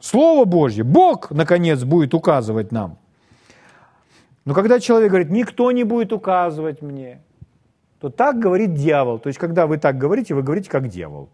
Слово 0.00 0.44
Божье, 0.44 0.82
Бог, 0.82 1.30
наконец, 1.30 1.84
будет 1.84 2.14
указывать 2.14 2.72
нам. 2.72 2.98
Но 4.44 4.54
когда 4.54 4.80
человек 4.80 5.10
говорит, 5.10 5.30
никто 5.30 5.70
не 5.70 5.84
будет 5.84 6.12
указывать 6.12 6.82
мне, 6.82 7.22
то 8.00 8.10
так 8.10 8.40
говорит 8.40 8.74
дьявол. 8.74 9.20
То 9.20 9.28
есть, 9.28 9.38
когда 9.38 9.68
вы 9.68 9.78
так 9.78 9.96
говорите, 9.96 10.34
вы 10.34 10.42
говорите 10.42 10.68
как 10.68 10.88
дьявол. 10.88 11.30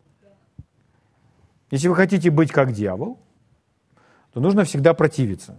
Если 1.70 1.88
вы 1.88 1.94
хотите 1.94 2.30
быть 2.30 2.50
как 2.50 2.72
дьявол, 2.72 3.18
то 4.34 4.40
нужно 4.40 4.64
всегда 4.64 4.92
противиться. 4.92 5.58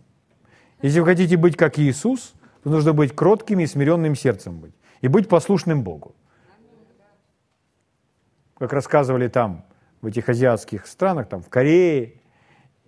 Если 0.84 1.00
вы 1.00 1.08
хотите 1.08 1.36
быть 1.36 1.58
как 1.58 1.80
Иисус, 1.80 2.34
то 2.64 2.70
нужно 2.70 2.94
быть 2.94 3.16
кротким 3.16 3.60
и 3.60 3.66
смиренным 3.66 4.16
сердцем 4.16 4.60
быть. 4.60 4.74
И 5.02 5.08
быть 5.08 5.28
послушным 5.28 5.84
Богу. 5.84 6.14
Как 8.60 8.74
рассказывали 8.74 9.30
там, 9.30 9.66
в 10.02 10.08
этих 10.08 10.30
азиатских 10.30 10.88
странах, 10.88 11.28
там 11.28 11.42
в 11.42 11.50
Корее, 11.50 12.14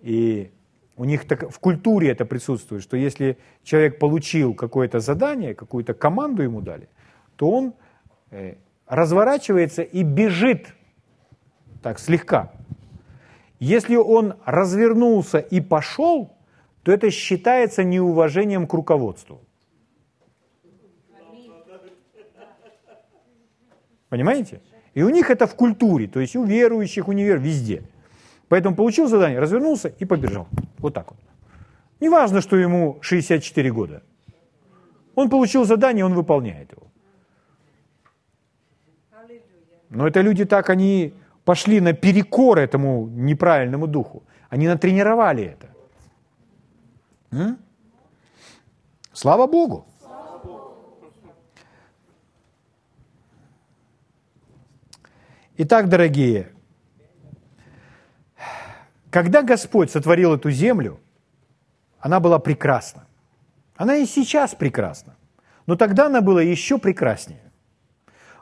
и 0.00 0.50
У 0.96 1.04
них 1.04 1.26
так, 1.26 1.50
в 1.50 1.58
культуре 1.58 2.10
это 2.10 2.24
присутствует, 2.24 2.82
что 2.82 2.96
если 2.96 3.38
человек 3.64 3.98
получил 3.98 4.54
какое-то 4.54 5.00
задание, 5.00 5.54
какую-то 5.54 5.94
команду 5.94 6.42
ему 6.42 6.60
дали, 6.60 6.88
то 7.36 7.50
он 7.50 7.74
э, 8.30 8.56
разворачивается 8.86 9.82
и 9.82 10.02
бежит 10.02 10.66
так 11.82 11.98
слегка. 11.98 12.52
Если 13.58 13.96
он 13.96 14.34
развернулся 14.44 15.38
и 15.38 15.60
пошел, 15.60 16.36
то 16.82 16.92
это 16.92 17.10
считается 17.10 17.84
неуважением 17.84 18.66
к 18.66 18.74
руководству. 18.74 19.40
Понимаете? 24.08 24.60
И 24.94 25.02
у 25.02 25.08
них 25.08 25.30
это 25.30 25.46
в 25.46 25.54
культуре, 25.54 26.06
то 26.06 26.20
есть 26.20 26.36
у 26.36 26.44
верующих, 26.44 27.08
у 27.08 27.12
невер, 27.12 27.38
везде. 27.38 27.82
Поэтому 28.48 28.76
получил 28.76 29.08
задание, 29.08 29.40
развернулся 29.40 29.88
и 29.88 30.04
побежал. 30.04 30.46
Вот 30.78 30.94
так 30.94 31.10
вот. 31.10 31.20
Неважно, 32.00 32.40
что 32.40 32.56
ему 32.56 32.98
64 33.00 33.72
года. 33.72 34.02
Он 35.14 35.30
получил 35.30 35.64
задание, 35.64 36.04
он 36.04 36.14
выполняет 36.14 36.72
его. 36.72 36.82
Но 39.90 40.06
это 40.06 40.22
люди 40.22 40.44
так, 40.44 40.70
они 40.70 41.12
пошли 41.44 41.80
на 41.80 41.92
перекор 41.92 42.58
этому 42.58 43.08
неправильному 43.08 43.86
духу. 43.86 44.22
Они 44.48 44.68
натренировали 44.68 45.44
это. 45.44 45.68
М? 47.30 47.58
Слава 49.12 49.46
Богу. 49.46 49.86
Итак, 55.58 55.90
дорогие, 55.90 56.50
когда 59.10 59.42
Господь 59.42 59.90
сотворил 59.90 60.34
эту 60.34 60.50
землю, 60.50 60.98
она 62.00 62.20
была 62.20 62.38
прекрасна. 62.38 63.06
Она 63.76 63.96
и 63.96 64.06
сейчас 64.06 64.54
прекрасна. 64.54 65.14
Но 65.66 65.76
тогда 65.76 66.06
она 66.06 66.22
была 66.22 66.40
еще 66.40 66.78
прекраснее. 66.78 67.52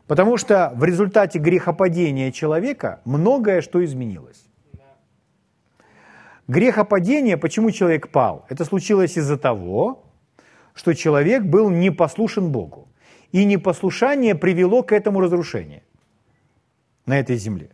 Потому 0.06 0.36
что 0.36 0.72
в 0.76 0.84
результате 0.84 1.40
грехопадения 1.40 2.30
человека 2.30 3.00
многое 3.04 3.60
что 3.60 3.84
изменилось. 3.84 4.44
Грехопадение, 6.46 7.36
почему 7.36 7.72
человек 7.72 8.10
пал? 8.10 8.46
Это 8.48 8.64
случилось 8.64 9.18
из-за 9.18 9.36
того, 9.36 10.04
что 10.74 10.94
человек 10.94 11.42
был 11.42 11.70
непослушен 11.70 12.52
Богу. 12.52 12.88
И 13.32 13.44
непослушание 13.44 14.36
привело 14.36 14.84
к 14.84 14.92
этому 14.92 15.20
разрушению 15.20 15.82
на 17.10 17.18
этой 17.18 17.36
земле. 17.36 17.68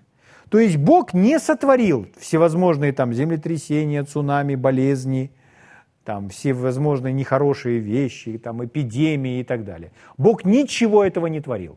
То 0.49 0.59
есть 0.59 0.77
Бог 0.77 1.15
не 1.15 1.39
сотворил 1.39 2.07
всевозможные 2.19 2.93
там 2.93 3.13
землетрясения, 3.13 4.03
цунами, 4.05 4.55
болезни, 4.55 5.31
там 6.05 6.29
всевозможные 6.29 7.13
нехорошие 7.13 7.79
вещи, 7.79 8.39
там 8.39 8.65
эпидемии 8.65 9.41
и 9.41 9.45
так 9.45 9.65
далее. 9.65 9.91
Бог 10.17 10.45
ничего 10.45 11.05
этого 11.05 11.27
не 11.27 11.41
творил. 11.41 11.77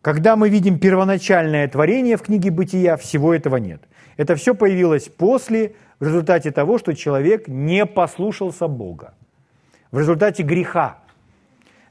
Когда 0.00 0.36
мы 0.36 0.48
видим 0.48 0.78
первоначальное 0.78 1.68
творение 1.68 2.16
в 2.16 2.22
книге 2.22 2.50
«Бытия», 2.50 2.96
всего 2.96 3.34
этого 3.34 3.56
нет. 3.56 3.82
Это 4.16 4.34
все 4.34 4.54
появилось 4.54 5.08
после, 5.08 5.74
в 6.00 6.06
результате 6.06 6.50
того, 6.52 6.78
что 6.78 6.94
человек 6.94 7.48
не 7.48 7.84
послушался 7.86 8.68
Бога. 8.68 9.14
В 9.90 9.98
результате 9.98 10.42
греха. 10.42 10.98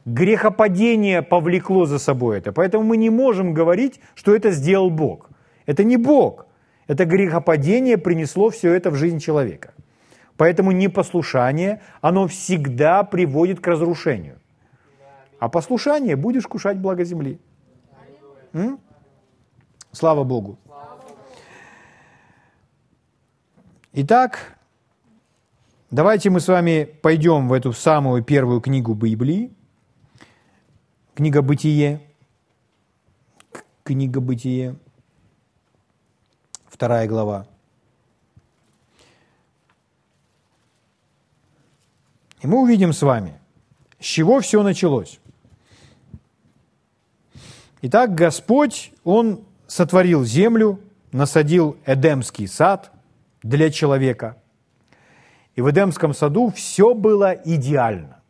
Грехопадение 0.06 1.24
повлекло 1.24 1.86
за 1.86 1.98
собой 1.98 2.38
это. 2.38 2.52
Поэтому 2.52 2.84
мы 2.84 2.98
не 2.98 3.10
можем 3.10 3.54
говорить, 3.54 4.00
что 4.14 4.36
это 4.36 4.52
сделал 4.52 4.92
Бог. 4.92 5.30
Это 5.66 5.84
не 5.84 5.98
Бог. 5.98 6.46
Это 6.88 7.06
грехопадение 7.06 7.98
принесло 7.98 8.52
все 8.52 8.74
это 8.74 8.92
в 8.92 8.96
жизнь 8.96 9.20
человека. 9.20 9.74
Поэтому 10.38 10.72
непослушание, 10.72 11.82
оно 12.02 12.28
всегда 12.28 13.04
приводит 13.04 13.60
к 13.60 13.68
разрушению. 13.68 14.40
А 15.40 15.50
послушание 15.50 16.16
будешь 16.16 16.46
кушать 16.46 16.78
благо 16.78 17.04
земли. 17.04 17.40
М? 18.54 18.80
Слава 19.92 20.24
Богу. 20.24 20.60
Итак, 23.94 24.58
давайте 25.90 26.30
мы 26.30 26.40
с 26.40 26.48
вами 26.48 26.84
пойдем 27.02 27.48
в 27.48 27.54
эту 27.54 27.74
самую 27.74 28.24
первую 28.24 28.62
книгу 28.62 28.94
Библии, 28.94 29.52
книга 31.16 31.42
Бытие, 31.42 32.02
книга 33.84 34.20
Бытие, 34.20 34.76
вторая 36.68 37.08
глава. 37.08 37.48
И 42.42 42.48
мы 42.48 42.62
увидим 42.62 42.92
с 42.92 43.02
вами, 43.02 43.40
с 43.98 44.04
чего 44.04 44.42
все 44.42 44.62
началось. 44.62 45.22
Итак, 47.82 48.14
Господь, 48.14 48.92
Он 49.06 49.46
сотворил 49.68 50.26
землю, 50.26 50.82
насадил 51.14 51.78
Эдемский 51.86 52.48
сад 52.48 52.92
для 53.42 53.72
человека. 53.72 54.38
И 55.56 55.62
в 55.62 55.72
Эдемском 55.72 56.14
саду 56.14 56.52
все 56.52 56.94
было 56.94 57.32
идеально. 57.32 58.22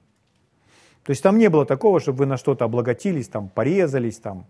То 1.06 1.12
есть 1.12 1.22
там 1.22 1.38
не 1.38 1.50
было 1.50 1.66
такого, 1.68 2.00
чтобы 2.00 2.20
вы 2.20 2.26
на 2.26 2.36
что-то 2.36 2.66
облаготились, 2.66 3.28
там 3.28 3.48
порезались, 3.48 4.18
там, 4.18 4.48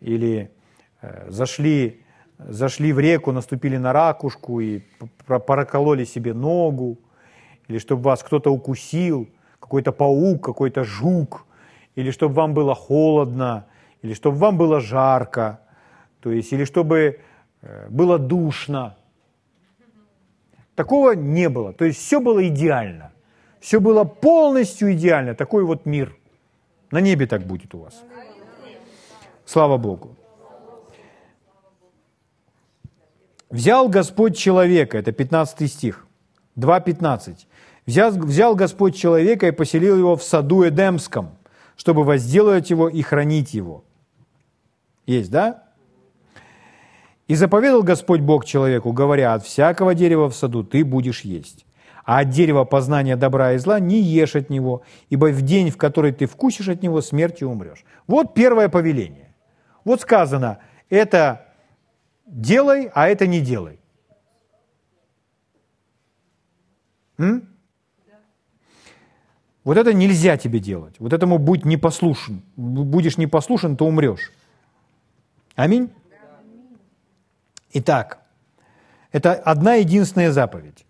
или 0.00 0.52
э, 1.02 1.28
зашли, 1.28 2.04
зашли 2.38 2.92
в 2.92 3.00
реку, 3.00 3.32
наступили 3.32 3.76
на 3.76 3.92
ракушку 3.92 4.60
и 4.60 4.82
прокололи 5.26 6.04
себе 6.04 6.32
ногу, 6.32 7.00
или 7.66 7.78
чтобы 7.78 8.02
вас 8.02 8.22
кто-то 8.22 8.52
укусил, 8.52 9.28
какой-то 9.58 9.90
паук, 9.90 10.44
какой-то 10.44 10.84
жук, 10.84 11.44
или 11.96 12.12
чтобы 12.12 12.34
вам 12.34 12.54
было 12.54 12.76
холодно, 12.76 13.66
или 14.02 14.14
чтобы 14.14 14.36
вам 14.36 14.56
было 14.56 14.80
жарко, 14.80 15.58
то 16.20 16.30
есть, 16.30 16.52
или 16.52 16.64
чтобы 16.64 17.18
э, 17.62 17.88
было 17.90 18.16
душно. 18.16 18.96
Такого 20.76 21.12
не 21.12 21.48
было. 21.48 21.72
То 21.72 21.84
есть 21.84 21.98
все 21.98 22.20
было 22.20 22.46
идеально. 22.46 23.10
Все 23.60 23.78
было 23.78 24.04
полностью 24.04 24.92
идеально. 24.92 25.34
Такой 25.34 25.64
вот 25.64 25.86
мир. 25.86 26.16
На 26.90 27.00
небе 27.00 27.26
так 27.26 27.42
будет 27.42 27.74
у 27.74 27.78
вас. 27.78 28.02
Слава 29.44 29.76
Богу. 29.76 30.16
Взял 33.50 33.88
Господь 33.88 34.36
человека, 34.36 34.96
это 34.96 35.10
15 35.10 35.70
стих, 35.70 36.06
2.15. 36.56 37.36
Взял, 37.84 38.12
взял 38.12 38.54
Господь 38.54 38.96
человека 38.96 39.48
и 39.48 39.50
поселил 39.50 39.98
его 39.98 40.14
в 40.14 40.22
саду 40.22 40.66
Эдемском, 40.68 41.36
чтобы 41.76 42.04
возделывать 42.04 42.70
его 42.70 42.88
и 42.88 43.02
хранить 43.02 43.52
его. 43.52 43.84
Есть, 45.04 45.32
да? 45.32 45.64
И 47.26 47.34
заповедал 47.34 47.82
Господь 47.82 48.20
Бог 48.20 48.44
человеку, 48.44 48.92
говоря, 48.92 49.34
от 49.34 49.44
всякого 49.44 49.94
дерева 49.96 50.30
в 50.30 50.36
саду 50.36 50.62
ты 50.62 50.84
будешь 50.84 51.22
есть. 51.22 51.66
А 52.04 52.20
от 52.20 52.30
дерева 52.30 52.64
познания 52.64 53.16
добра 53.16 53.52
и 53.52 53.58
зла 53.58 53.78
не 53.80 54.00
ешь 54.00 54.36
от 54.36 54.50
него, 54.50 54.82
ибо 55.10 55.26
в 55.26 55.42
день, 55.42 55.70
в 55.70 55.76
который 55.76 56.12
ты 56.12 56.26
вкусишь 56.26 56.68
от 56.68 56.82
него, 56.82 57.00
смертью 57.00 57.48
умрешь. 57.48 57.84
Вот 58.06 58.34
первое 58.34 58.68
повеление. 58.68 59.34
Вот 59.84 60.00
сказано, 60.00 60.58
это 60.88 61.46
делай, 62.26 62.90
а 62.94 63.08
это 63.08 63.26
не 63.26 63.40
делай. 63.40 63.78
М? 67.18 67.48
Вот 69.62 69.76
это 69.76 69.92
нельзя 69.92 70.36
тебе 70.38 70.58
делать. 70.58 70.96
Вот 70.98 71.12
этому 71.12 71.38
будь 71.38 71.64
непослушен. 71.64 72.42
Будешь 72.56 73.18
непослушен, 73.18 73.76
то 73.76 73.86
умрешь. 73.86 74.32
Аминь? 75.54 75.90
Итак, 77.72 78.18
это 79.12 79.34
одна 79.34 79.74
единственная 79.74 80.32
заповедь. 80.32 80.86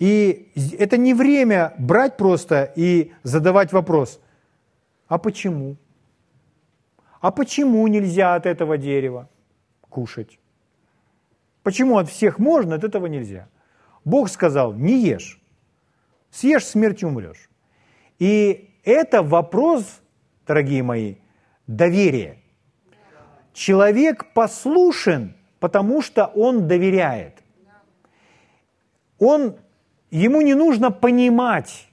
И 0.00 0.50
это 0.78 0.96
не 0.96 1.14
время 1.14 1.74
брать 1.78 2.16
просто 2.16 2.72
и 2.74 3.12
задавать 3.22 3.72
вопрос, 3.72 4.18
а 5.08 5.18
почему? 5.18 5.76
А 7.20 7.30
почему 7.30 7.86
нельзя 7.86 8.34
от 8.34 8.46
этого 8.46 8.78
дерева 8.78 9.28
кушать? 9.90 10.38
Почему 11.62 11.98
от 11.98 12.08
всех 12.08 12.38
можно, 12.38 12.76
от 12.76 12.84
этого 12.84 13.06
нельзя? 13.06 13.48
Бог 14.04 14.30
сказал, 14.30 14.72
не 14.72 15.04
ешь. 15.04 15.38
Съешь, 16.30 16.64
смертью 16.64 17.08
умрешь. 17.08 17.50
И 18.18 18.70
это 18.84 19.22
вопрос, 19.22 20.00
дорогие 20.46 20.82
мои, 20.82 21.16
доверия. 21.66 22.38
Человек 23.52 24.32
послушен, 24.32 25.34
потому 25.58 26.00
что 26.00 26.24
он 26.24 26.68
доверяет. 26.68 27.42
Он, 29.18 29.56
ему 30.10 30.40
не 30.40 30.54
нужно 30.54 30.90
понимать. 30.90 31.88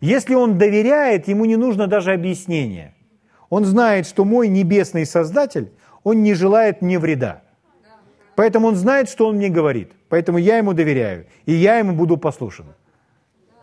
Если 0.00 0.34
он 0.34 0.58
доверяет, 0.58 1.28
ему 1.28 1.44
не 1.44 1.56
нужно 1.56 1.86
даже 1.86 2.12
объяснения. 2.12 2.94
Он 3.48 3.64
знает, 3.64 4.06
что 4.06 4.24
мой 4.24 4.48
небесный 4.48 5.06
Создатель, 5.06 5.72
он 6.02 6.22
не 6.22 6.34
желает 6.34 6.82
мне 6.82 6.98
вреда. 6.98 7.42
Поэтому 8.36 8.68
он 8.68 8.76
знает, 8.76 9.08
что 9.08 9.28
он 9.28 9.36
мне 9.36 9.48
говорит. 9.48 9.92
Поэтому 10.08 10.38
я 10.38 10.58
ему 10.58 10.74
доверяю. 10.74 11.26
И 11.46 11.52
я 11.52 11.78
ему 11.78 11.94
буду 11.94 12.16
послушен. 12.16 12.66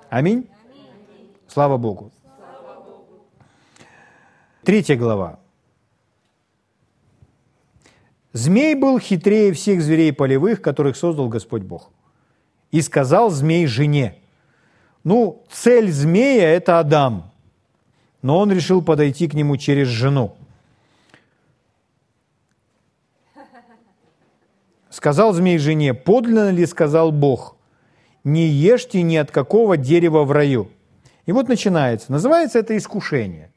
Аминь. 0.10 0.50
Слава 1.48 1.78
Богу. 1.78 2.12
Третья 4.64 4.96
глава. 4.96 5.40
Змей 8.34 8.76
был 8.76 9.00
хитрее 9.00 9.52
всех 9.52 9.82
зверей 9.82 10.14
полевых, 10.14 10.62
которых 10.62 10.96
создал 10.96 11.28
Господь 11.28 11.64
Бог. 11.64 11.92
И 12.72 12.82
сказал 12.82 13.30
змей 13.30 13.68
жене. 13.68 14.16
Ну, 15.04 15.44
цель 15.52 15.92
змея– 15.92 16.50
это 16.56 16.80
Адам. 16.80 17.32
Но 18.22 18.38
он 18.38 18.52
решил 18.52 18.82
подойти 18.82 19.28
к 19.28 19.34
нему 19.34 19.58
через 19.58 19.88
жену. 19.88 20.36
Сказал 24.90 25.34
змей 25.34 25.58
жене, 25.58 25.94
подлинно 25.94 26.52
ли 26.52 26.66
сказал 26.66 27.12
Бог, 27.12 27.56
не 28.24 28.48
ешьте 28.48 29.02
ни 29.02 29.16
от 29.16 29.32
какого 29.32 29.78
дерева 29.78 30.24
в 30.24 30.32
раю. 30.32 30.70
И 31.26 31.32
вот 31.32 31.48
начинается. 31.48 32.12
Называется 32.12 32.60
это 32.60 32.78
искушение. 32.78 33.52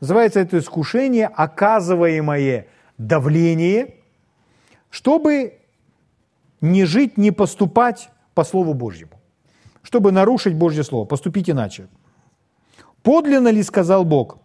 Называется 0.00 0.40
это 0.40 0.58
искушение, 0.58 1.26
оказываемое 1.26 2.66
давление, 2.98 3.96
чтобы 4.90 5.58
не 6.60 6.84
жить, 6.84 7.16
не 7.16 7.30
поступать 7.30 8.10
по 8.34 8.44
Слову 8.44 8.74
Божьему. 8.74 9.12
Чтобы 9.82 10.12
нарушить 10.12 10.54
Божье 10.54 10.84
Слово, 10.84 11.06
поступить 11.06 11.48
иначе. 11.50 11.88
Подлинно 13.02 13.48
ли 13.48 13.62
сказал 13.62 14.04
Бог? 14.04 14.38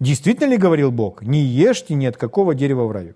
Действительно 0.00 0.50
ли 0.50 0.56
говорил 0.56 0.92
Бог, 0.92 1.22
не 1.22 1.40
ешьте 1.40 1.94
ни 1.94 2.06
от 2.06 2.16
какого 2.16 2.54
дерева 2.54 2.84
в 2.84 2.92
раю? 2.92 3.14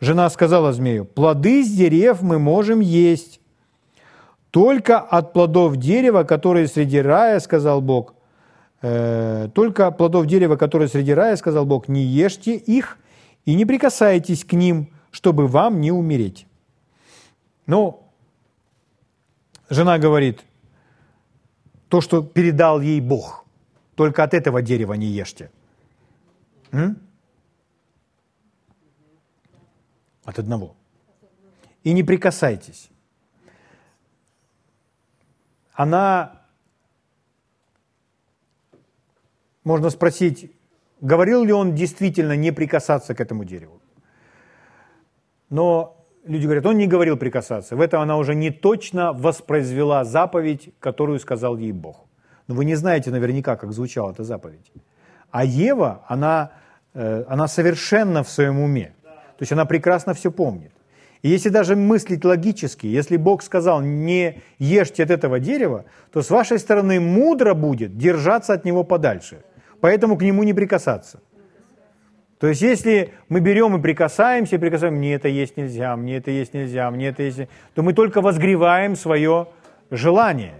Жена 0.00 0.28
сказала 0.30 0.72
змею, 0.72 1.04
плоды 1.04 1.64
с 1.64 1.70
дерев 1.70 2.22
мы 2.22 2.38
можем 2.38 2.80
есть, 2.80 3.40
только 4.50 4.98
от 4.98 5.32
плодов 5.32 5.76
дерева, 5.76 6.24
которые 6.24 6.68
среди 6.68 7.00
рая, 7.00 7.40
сказал 7.40 7.80
Бог, 7.80 8.14
э, 8.82 9.48
только 9.54 9.90
плодов 9.90 10.26
дерева, 10.26 10.56
которые 10.56 10.88
среди 10.88 11.12
рая, 11.12 11.36
сказал 11.36 11.66
Бог, 11.66 11.88
не 11.88 12.02
ешьте 12.02 12.54
их 12.54 12.98
и 13.44 13.54
не 13.54 13.64
прикасайтесь 13.64 14.44
к 14.44 14.52
ним, 14.52 14.88
чтобы 15.18 15.48
вам 15.48 15.80
не 15.80 15.90
умереть. 15.90 16.46
Ну, 17.66 18.08
жена 19.68 19.98
говорит, 19.98 20.44
то, 21.88 22.00
что 22.00 22.22
передал 22.22 22.80
ей 22.80 23.00
Бог, 23.00 23.44
только 23.96 24.22
от 24.22 24.32
этого 24.32 24.62
дерева 24.62 24.94
не 24.94 25.06
ешьте. 25.06 25.50
М? 26.70 26.96
От 30.24 30.38
одного. 30.38 30.76
И 31.82 31.92
не 31.92 32.04
прикасайтесь. 32.04 32.88
Она, 35.72 36.42
можно 39.64 39.90
спросить, 39.90 40.52
говорил 41.00 41.44
ли 41.44 41.52
он 41.52 41.74
действительно 41.74 42.36
не 42.36 42.52
прикасаться 42.52 43.16
к 43.16 43.20
этому 43.20 43.44
дереву. 43.44 43.80
Но 45.50 46.06
люди 46.24 46.44
говорят, 46.44 46.66
он 46.66 46.76
не 46.76 46.86
говорил 46.86 47.16
прикасаться. 47.16 47.76
В 47.76 47.80
этом 47.80 48.00
она 48.00 48.16
уже 48.16 48.34
не 48.34 48.50
точно 48.50 49.12
воспроизвела 49.12 50.04
заповедь, 50.04 50.70
которую 50.80 51.18
сказал 51.18 51.56
ей 51.56 51.72
Бог. 51.72 52.06
Но 52.46 52.54
вы 52.54 52.64
не 52.64 52.76
знаете 52.76 53.10
наверняка, 53.10 53.56
как 53.56 53.72
звучала 53.72 54.12
эта 54.12 54.24
заповедь. 54.24 54.72
А 55.30 55.44
Ева, 55.44 56.04
она, 56.08 56.50
э, 56.94 57.24
она 57.28 57.48
совершенно 57.48 58.22
в 58.22 58.28
своем 58.28 58.60
уме. 58.60 58.94
То 59.04 59.42
есть 59.42 59.52
она 59.52 59.64
прекрасно 59.66 60.14
все 60.14 60.30
помнит. 60.30 60.72
И 61.22 61.28
если 61.28 61.48
даже 61.48 61.76
мыслить 61.76 62.24
логически, 62.24 62.86
если 62.86 63.16
Бог 63.16 63.42
сказал, 63.42 63.80
не 63.82 64.40
ешьте 64.58 65.02
от 65.02 65.10
этого 65.10 65.40
дерева, 65.40 65.84
то 66.12 66.22
с 66.22 66.30
вашей 66.30 66.58
стороны 66.58 67.00
мудро 67.00 67.54
будет 67.54 67.96
держаться 67.98 68.52
от 68.52 68.64
него 68.64 68.84
подальше. 68.84 69.38
Поэтому 69.80 70.16
к 70.16 70.22
нему 70.22 70.44
не 70.44 70.54
прикасаться. 70.54 71.20
То 72.38 72.46
есть 72.46 72.62
если 72.62 73.12
мы 73.28 73.40
берем 73.40 73.76
и 73.76 73.82
прикасаемся, 73.82 74.56
и 74.56 74.58
прикасаем, 74.58 74.94
мне 74.94 75.14
это 75.14 75.28
есть 75.28 75.56
нельзя, 75.56 75.96
мне 75.96 76.18
это 76.18 76.30
есть 76.30 76.54
нельзя, 76.54 76.90
мне 76.90 77.08
это 77.08 77.24
есть, 77.24 77.40
то 77.74 77.82
мы 77.82 77.92
только 77.92 78.20
возгреваем 78.20 78.94
свое 78.94 79.48
желание. 79.90 80.54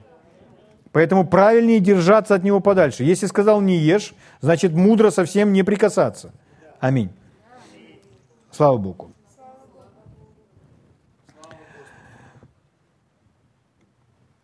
Поэтому 0.90 1.24
правильнее 1.24 1.78
держаться 1.78 2.34
от 2.34 2.42
него 2.42 2.60
подальше. 2.60 3.04
Если 3.04 3.26
сказал 3.26 3.60
не 3.60 3.76
ешь, 3.76 4.14
значит 4.40 4.72
мудро 4.72 5.10
совсем 5.10 5.52
не 5.52 5.62
прикасаться. 5.62 6.32
Аминь. 6.80 7.10
Слава 8.50 8.78
Богу. 8.78 9.12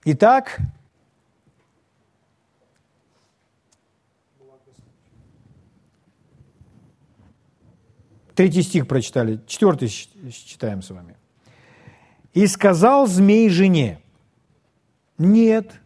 Итак, 0.05 0.59
третий 8.35 8.63
стих 8.63 8.87
прочитали, 8.87 9.41
четвертый 9.47 9.89
читаем 9.89 10.83
с 10.83 10.91
вами. 10.91 11.17
«И 12.33 12.47
сказал 12.47 13.07
змей 13.07 13.49
жене, 13.49 14.01
нет, 15.19 15.81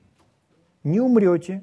не 0.82 1.01
умрете». 1.01 1.62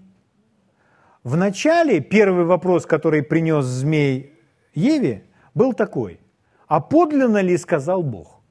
Вначале 1.23 2.01
первый 2.01 2.45
вопрос, 2.45 2.85
который 2.85 3.23
принес 3.23 3.65
змей 3.65 4.33
Еве, 4.75 5.23
был 5.55 5.73
такой, 5.73 6.19
а 6.67 6.79
подлинно 6.79 7.41
ли 7.41 7.57
сказал 7.57 8.03
Бог? 8.03 8.41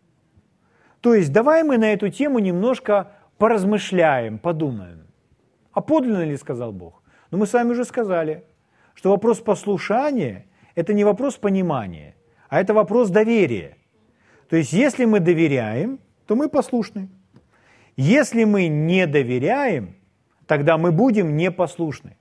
То 1.00 1.14
есть 1.14 1.32
давай 1.32 1.62
мы 1.62 1.78
на 1.78 1.92
эту 1.92 2.08
тему 2.08 2.40
немножко 2.40 3.12
поразмышляем, 3.38 4.38
подумаем. 4.38 5.06
А 5.72 5.80
подлинно 5.80 6.24
ли 6.24 6.36
сказал 6.36 6.72
Бог? 6.72 7.02
Но 7.30 7.38
мы 7.38 7.46
с 7.46 7.52
вами 7.52 7.70
уже 7.70 7.84
сказали, 7.84 8.44
что 8.94 9.10
вопрос 9.10 9.38
послушания– 9.38 10.46
это 10.74 10.94
не 10.94 11.04
вопрос 11.04 11.36
понимания, 11.36 12.16
а 12.54 12.60
это 12.60 12.72
вопрос 12.72 13.10
доверия. 13.10 13.76
То 14.48 14.54
есть 14.54 14.72
если 14.72 15.06
мы 15.06 15.18
доверяем, 15.18 15.98
то 16.24 16.36
мы 16.36 16.48
послушны. 16.48 17.08
Если 17.96 18.44
мы 18.44 18.68
не 18.68 19.08
доверяем, 19.08 19.96
тогда 20.46 20.78
мы 20.78 20.92
будем 20.92 21.36
непослушны. 21.36 22.16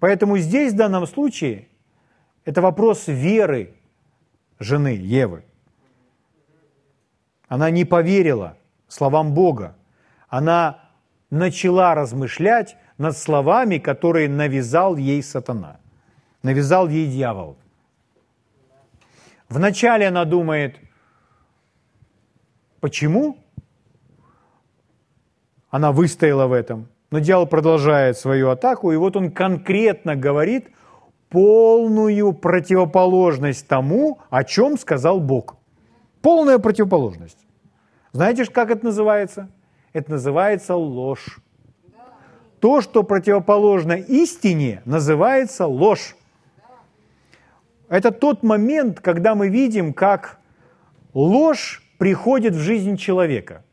Поэтому 0.00 0.38
здесь 0.38 0.72
в 0.72 0.76
данном 0.76 1.06
случае 1.06 1.68
это 2.46 2.62
вопрос 2.62 3.06
веры 3.06 3.74
жены 4.58 4.96
Евы. 4.96 5.44
Она 7.48 7.68
не 7.68 7.84
поверила 7.84 8.56
словам 8.86 9.34
Бога. 9.34 9.76
Она 10.30 10.88
начала 11.28 11.94
размышлять 11.94 12.78
над 12.96 13.14
словами, 13.14 13.76
которые 13.76 14.30
навязал 14.30 14.96
ей 14.96 15.22
сатана, 15.22 15.80
навязал 16.42 16.88
ей 16.88 17.08
дьявол. 17.08 17.58
Вначале 19.48 20.08
она 20.08 20.24
думает, 20.24 20.76
почему? 22.80 23.38
Она 25.70 25.92
выстояла 25.92 26.46
в 26.46 26.52
этом. 26.52 26.88
Но 27.10 27.20
дьявол 27.20 27.46
продолжает 27.46 28.18
свою 28.18 28.50
атаку, 28.50 28.92
и 28.92 28.96
вот 28.96 29.16
он 29.16 29.30
конкретно 29.30 30.14
говорит 30.16 30.68
полную 31.30 32.32
противоположность 32.34 33.66
тому, 33.66 34.18
о 34.28 34.44
чем 34.44 34.78
сказал 34.78 35.20
Бог. 35.20 35.56
Полная 36.20 36.58
противоположность. 36.58 37.38
Знаете, 38.12 38.44
как 38.46 38.70
это 38.70 38.84
называется? 38.84 39.48
Это 39.92 40.12
называется 40.12 40.74
ложь. 40.74 41.38
То, 42.60 42.80
что 42.80 43.02
противоположно 43.02 43.92
истине, 43.92 44.82
называется 44.84 45.66
ложь. 45.66 46.16
Это 47.88 48.10
тот 48.10 48.42
момент, 48.42 49.00
когда 49.00 49.34
мы 49.34 49.48
видим, 49.48 49.92
как 49.92 50.38
ложь 51.14 51.82
приходит 51.98 52.54
в 52.54 52.58
жизнь 52.58 52.96
человека. 52.96 53.64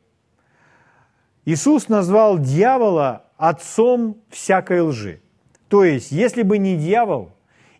Иисус 1.43 1.89
назвал 1.89 2.39
дьявола 2.39 3.25
отцом 3.37 4.17
всякой 4.29 4.81
лжи. 4.81 5.21
То 5.67 5.83
есть, 5.83 6.11
если 6.11 6.43
бы 6.43 6.57
не 6.57 6.77
дьявол, 6.77 7.31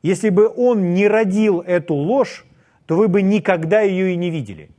если 0.03 0.29
бы 0.29 0.47
он 0.55 0.93
не 0.93 1.07
родил 1.07 1.61
эту 1.61 1.95
ложь, 1.95 2.45
то 2.85 2.95
вы 2.95 3.07
бы 3.07 3.21
никогда 3.21 3.81
ее 3.81 4.13
и 4.13 4.15
не 4.15 4.29
видели. 4.29 4.69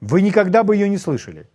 Вы 0.00 0.22
никогда 0.22 0.64
бы 0.64 0.74
ее 0.74 0.88
не 0.88 0.96
слышали. 0.96 1.48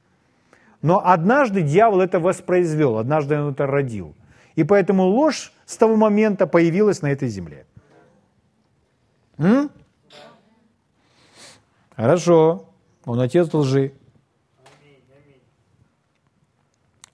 Но 0.81 1.01
однажды 1.03 1.61
дьявол 1.61 2.01
это 2.01 2.19
воспроизвел, 2.19 2.99
однажды 2.99 3.39
он 3.39 3.53
это 3.53 3.65
родил. 3.65 4.15
И 4.55 4.63
поэтому 4.63 5.03
ложь 5.03 5.51
с 5.65 5.75
того 5.77 5.95
момента 5.95 6.45
появилась 6.45 7.01
на 7.01 7.11
этой 7.11 7.27
земле. 7.27 7.65
М? 9.37 9.69
Хорошо. 11.95 12.69
Он 13.05 13.19
отец 13.19 13.53
лжи. 13.53 13.93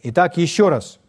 Итак, 0.04 0.38
еще 0.38 0.70
раз. 0.70 1.00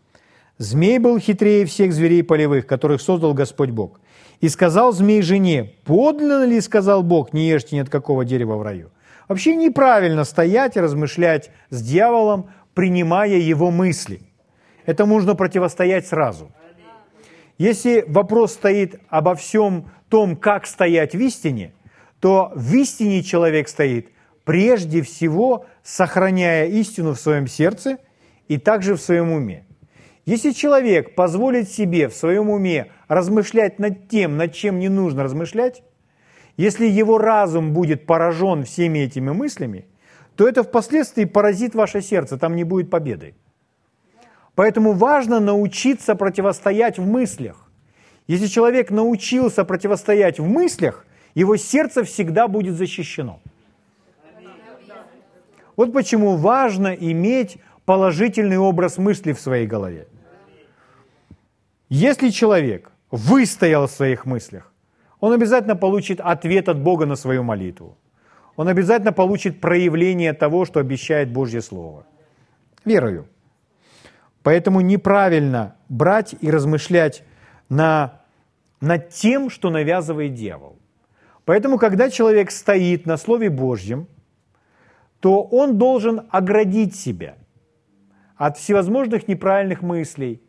Змей 0.58 0.98
был 0.98 1.18
хитрее 1.18 1.64
всех 1.64 1.92
зверей 1.92 2.22
полевых, 2.22 2.66
которых 2.66 3.00
создал 3.00 3.34
Господь 3.34 3.70
Бог. 3.70 4.00
И 4.40 4.48
сказал 4.48 4.92
змей 4.92 5.22
жене, 5.22 5.74
подлинно 5.84 6.44
ли, 6.44 6.60
сказал 6.60 7.02
Бог, 7.02 7.32
не 7.32 7.48
ешьте 7.48 7.76
ни 7.76 7.80
от 7.80 7.88
какого 7.88 8.24
дерева 8.24 8.56
в 8.56 8.62
раю. 8.62 8.90
Вообще 9.28 9.56
неправильно 9.56 10.24
стоять 10.24 10.76
и 10.76 10.80
размышлять 10.80 11.50
с 11.70 11.80
дьяволом, 11.80 12.50
принимая 12.74 13.38
его 13.38 13.70
мысли. 13.70 14.20
Это 14.84 15.06
нужно 15.06 15.34
противостоять 15.34 16.06
сразу. 16.06 16.50
Если 17.56 18.04
вопрос 18.08 18.54
стоит 18.54 19.00
обо 19.08 19.34
всем 19.34 19.90
том, 20.12 20.36
как 20.36 20.66
стоять 20.66 21.14
в 21.14 21.20
истине, 21.20 21.72
то 22.20 22.52
в 22.54 22.74
истине 22.74 23.22
человек 23.22 23.66
стоит 23.66 24.10
прежде 24.44 25.00
всего, 25.00 25.64
сохраняя 25.82 26.66
истину 26.66 27.14
в 27.14 27.18
своем 27.18 27.46
сердце 27.46 27.96
и 28.46 28.58
также 28.58 28.94
в 28.94 29.00
своем 29.00 29.32
уме. 29.32 29.64
Если 30.26 30.50
человек 30.50 31.14
позволит 31.14 31.70
себе 31.70 32.08
в 32.08 32.14
своем 32.14 32.50
уме 32.50 32.88
размышлять 33.08 33.78
над 33.78 34.10
тем, 34.10 34.36
над 34.36 34.52
чем 34.52 34.80
не 34.80 34.90
нужно 34.90 35.22
размышлять, 35.22 35.82
если 36.58 36.84
его 36.84 37.16
разум 37.16 37.72
будет 37.72 38.04
поражен 38.04 38.64
всеми 38.64 38.98
этими 38.98 39.30
мыслями, 39.30 39.86
то 40.36 40.46
это 40.46 40.62
впоследствии 40.62 41.24
поразит 41.24 41.74
ваше 41.74 42.02
сердце, 42.02 42.36
там 42.36 42.54
не 42.54 42.64
будет 42.64 42.90
победы. 42.90 43.34
Поэтому 44.56 44.92
важно 44.92 45.40
научиться 45.40 46.14
противостоять 46.16 46.98
в 46.98 47.06
мыслях. 47.06 47.71
Если 48.26 48.46
человек 48.46 48.90
научился 48.90 49.64
противостоять 49.64 50.38
в 50.38 50.46
мыслях, 50.46 51.04
его 51.34 51.56
сердце 51.56 52.04
всегда 52.04 52.48
будет 52.48 52.74
защищено. 52.74 53.40
Вот 55.76 55.92
почему 55.92 56.36
важно 56.36 56.88
иметь 56.88 57.58
положительный 57.84 58.58
образ 58.58 58.98
мысли 58.98 59.32
в 59.32 59.40
своей 59.40 59.66
голове. 59.66 60.06
Если 61.88 62.30
человек 62.30 62.90
выстоял 63.10 63.86
в 63.86 63.90
своих 63.90 64.24
мыслях, 64.26 64.72
он 65.20 65.32
обязательно 65.32 65.76
получит 65.76 66.20
ответ 66.20 66.68
от 66.68 66.80
Бога 66.80 67.06
на 67.06 67.16
свою 67.16 67.42
молитву. 67.42 67.96
Он 68.56 68.68
обязательно 68.68 69.12
получит 69.12 69.60
проявление 69.60 70.32
того, 70.32 70.64
что 70.64 70.80
обещает 70.80 71.30
Божье 71.30 71.60
Слово. 71.60 72.04
Верую. 72.84 73.26
Поэтому 74.42 74.80
неправильно 74.80 75.76
брать 75.88 76.34
и 76.40 76.50
размышлять 76.50 77.22
на, 77.68 78.20
над 78.80 79.10
тем, 79.10 79.50
что 79.50 79.70
навязывает 79.70 80.34
дьявол. 80.34 80.78
Поэтому, 81.44 81.78
когда 81.78 82.10
человек 82.10 82.50
стоит 82.50 83.06
на 83.06 83.16
Слове 83.16 83.50
Божьем, 83.50 84.08
то 85.20 85.42
он 85.42 85.78
должен 85.78 86.22
оградить 86.30 86.96
себя 86.96 87.36
от 88.36 88.58
всевозможных 88.58 89.28
неправильных 89.28 89.82
мыслей, 89.82 90.42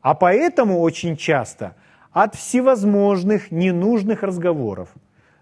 а 0.00 0.14
поэтому 0.14 0.80
очень 0.80 1.16
часто 1.16 1.74
от 2.12 2.34
всевозможных 2.34 3.50
ненужных 3.50 4.22
разговоров 4.22 4.90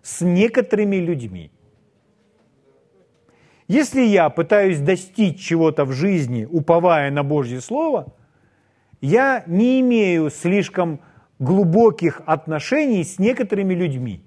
с 0.03 0.20
некоторыми 0.20 0.96
людьми. 0.96 1.50
Если 3.68 4.03
я 4.03 4.28
пытаюсь 4.30 4.78
достичь 4.78 5.40
чего-то 5.40 5.84
в 5.84 5.92
жизни, 5.92 6.46
уповая 6.50 7.11
на 7.11 7.22
Божье 7.22 7.61
Слово, 7.61 8.12
я 9.03 9.42
не 9.46 9.80
имею 9.80 10.30
слишком 10.30 11.00
глубоких 11.38 12.22
отношений 12.24 13.05
с 13.05 13.18
некоторыми 13.18 13.74
людьми. 13.74 14.22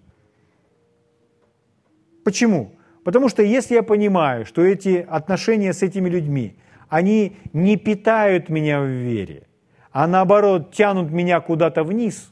Почему? 2.24 2.74
Потому 3.06 3.30
что 3.30 3.42
если 3.42 3.76
я 3.76 3.84
понимаю, 3.84 4.46
что 4.46 4.62
эти 4.62 5.06
отношения 5.10 5.74
с 5.74 5.82
этими 5.82 6.10
людьми, 6.10 6.58
они 6.90 7.38
не 7.54 7.78
питают 7.78 8.50
меня 8.50 8.82
в 8.82 8.88
вере, 8.88 9.48
а 9.92 10.08
наоборот 10.08 10.74
тянут 10.74 11.10
меня 11.10 11.40
куда-то 11.40 11.84
вниз, 11.84 12.32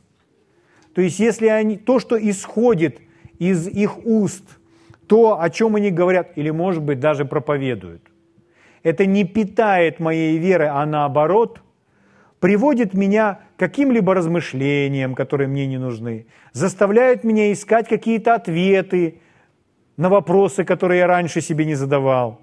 то 0.94 1.02
есть 1.02 1.20
если 1.20 1.48
они, 1.48 1.78
то, 1.78 2.00
что 2.00 2.18
исходит 2.18 3.00
из 3.40 3.68
их 3.68 4.06
уст, 4.06 4.44
то, 5.08 5.42
о 5.42 5.50
чем 5.50 5.76
они 5.76 5.92
говорят, 5.92 6.32
или, 6.36 6.50
может 6.50 6.84
быть, 6.84 7.00
даже 7.00 7.24
проповедуют, 7.26 8.02
это 8.84 9.06
не 9.06 9.24
питает 9.24 10.00
моей 10.00 10.38
веры, 10.38 10.68
а 10.68 10.86
наоборот 10.86 11.62
приводит 12.44 12.94
меня 12.94 13.40
к 13.56 13.60
каким-либо 13.60 14.14
размышлениям, 14.14 15.16
которые 15.16 15.48
мне 15.48 15.66
не 15.66 15.78
нужны, 15.78 16.26
заставляет 16.52 17.24
меня 17.24 17.54
искать 17.54 17.88
какие-то 17.88 18.36
ответы, 18.36 19.22
на 19.96 20.10
вопросы, 20.10 20.66
которые 20.66 21.00
я 21.00 21.08
раньше 21.08 21.40
себе 21.40 21.64
не 21.64 21.76
задавал, 21.76 22.42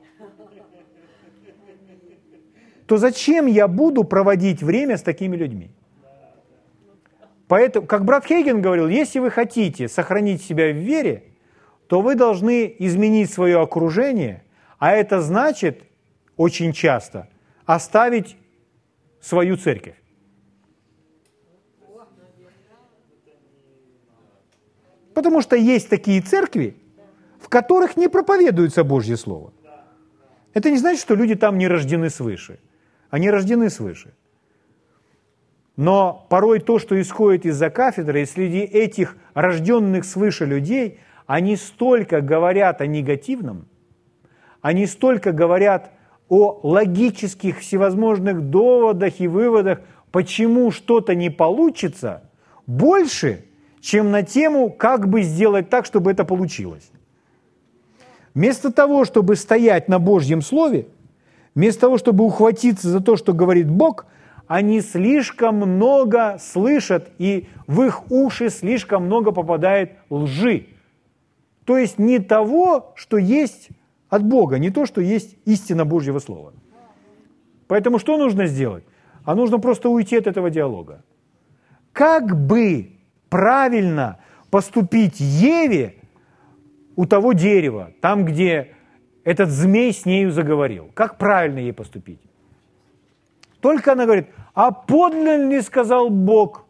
то 2.86 2.96
зачем 2.96 3.44
я 3.44 3.68
буду 3.68 4.04
проводить 4.04 4.62
время 4.62 4.96
с 4.96 5.02
такими 5.02 5.36
людьми? 5.36 5.70
Поэтому, 7.46 7.86
как 7.86 8.06
брат 8.06 8.24
Хейген 8.24 8.62
говорил, 8.62 8.88
если 8.88 9.18
вы 9.18 9.30
хотите 9.30 9.86
сохранить 9.86 10.40
себя 10.40 10.72
в 10.72 10.76
вере, 10.76 11.24
то 11.88 12.00
вы 12.00 12.14
должны 12.14 12.74
изменить 12.78 13.30
свое 13.30 13.60
окружение, 13.60 14.44
а 14.78 14.92
это 14.92 15.20
значит 15.20 15.82
очень 16.38 16.72
часто 16.72 17.28
оставить 17.66 18.38
свою 19.20 19.56
церковь. 19.56 19.96
Потому 25.14 25.42
что 25.42 25.56
есть 25.56 25.88
такие 25.90 26.20
церкви, 26.22 26.76
в 27.38 27.48
которых 27.48 27.96
не 27.96 28.08
проповедуется 28.08 28.84
Божье 28.84 29.16
Слово. 29.16 29.52
Это 30.54 30.70
не 30.70 30.78
значит, 30.78 31.00
что 31.00 31.14
люди 31.14 31.34
там 31.34 31.58
не 31.58 31.68
рождены 31.68 32.10
свыше. 32.10 32.58
Они 33.10 33.30
рождены 33.30 33.70
свыше. 33.70 34.14
Но 35.76 36.26
порой 36.28 36.60
то, 36.60 36.78
что 36.78 37.00
исходит 37.00 37.46
из-за 37.46 37.70
кафедры, 37.70 38.22
и 38.22 38.26
среди 38.26 38.58
этих 38.58 39.16
рожденных 39.34 40.04
свыше 40.04 40.44
людей, 40.44 41.00
они 41.26 41.56
столько 41.56 42.20
говорят 42.20 42.80
о 42.80 42.86
негативном, 42.86 43.68
они 44.60 44.86
столько 44.86 45.32
говорят 45.32 45.92
о 46.30 46.60
логических 46.62 47.58
всевозможных 47.58 48.48
доводах 48.48 49.20
и 49.20 49.28
выводах, 49.28 49.80
почему 50.12 50.70
что-то 50.70 51.14
не 51.14 51.28
получится, 51.28 52.22
больше, 52.66 53.44
чем 53.80 54.12
на 54.12 54.22
тему, 54.22 54.70
как 54.70 55.08
бы 55.08 55.22
сделать 55.22 55.68
так, 55.68 55.84
чтобы 55.84 56.12
это 56.12 56.24
получилось. 56.24 56.90
Вместо 58.32 58.72
того, 58.72 59.04
чтобы 59.04 59.34
стоять 59.34 59.88
на 59.88 59.98
Божьем 59.98 60.40
Слове, 60.40 60.86
вместо 61.56 61.82
того, 61.82 61.98
чтобы 61.98 62.24
ухватиться 62.24 62.88
за 62.88 63.00
то, 63.00 63.16
что 63.16 63.32
говорит 63.32 63.68
Бог, 63.68 64.06
они 64.46 64.82
слишком 64.82 65.56
много 65.56 66.38
слышат, 66.40 67.10
и 67.18 67.48
в 67.66 67.82
их 67.82 68.10
уши 68.10 68.50
слишком 68.50 69.06
много 69.06 69.32
попадает 69.32 69.94
лжи. 70.10 70.66
То 71.64 71.76
есть 71.76 71.98
не 71.98 72.20
того, 72.20 72.92
что 72.94 73.16
есть 73.16 73.70
от 74.10 74.24
Бога, 74.24 74.58
не 74.58 74.70
то, 74.70 74.86
что 74.86 75.00
есть 75.00 75.36
истина 75.46 75.84
Божьего 75.84 76.18
Слова. 76.18 76.52
Поэтому 77.68 77.98
что 77.98 78.18
нужно 78.18 78.46
сделать? 78.46 78.84
А 79.24 79.34
нужно 79.34 79.58
просто 79.58 79.88
уйти 79.88 80.16
от 80.16 80.26
этого 80.26 80.50
диалога. 80.50 81.02
Как 81.92 82.36
бы 82.46 82.92
правильно 83.28 84.18
поступить 84.50 85.20
Еве, 85.20 85.94
у 86.96 87.06
того 87.06 87.32
дерева, 87.32 87.92
там, 88.02 88.26
где 88.26 88.74
этот 89.24 89.48
змей 89.48 89.92
с 89.92 90.04
нею 90.04 90.32
заговорил. 90.32 90.90
Как 90.92 91.16
правильно 91.16 91.58
ей 91.58 91.72
поступить? 91.72 92.20
Только 93.60 93.92
она 93.92 94.04
говорит, 94.04 94.26
а 94.54 94.70
подлинно 94.70 95.48
ли 95.48 95.62
сказал 95.62 96.10
Бог? 96.10 96.66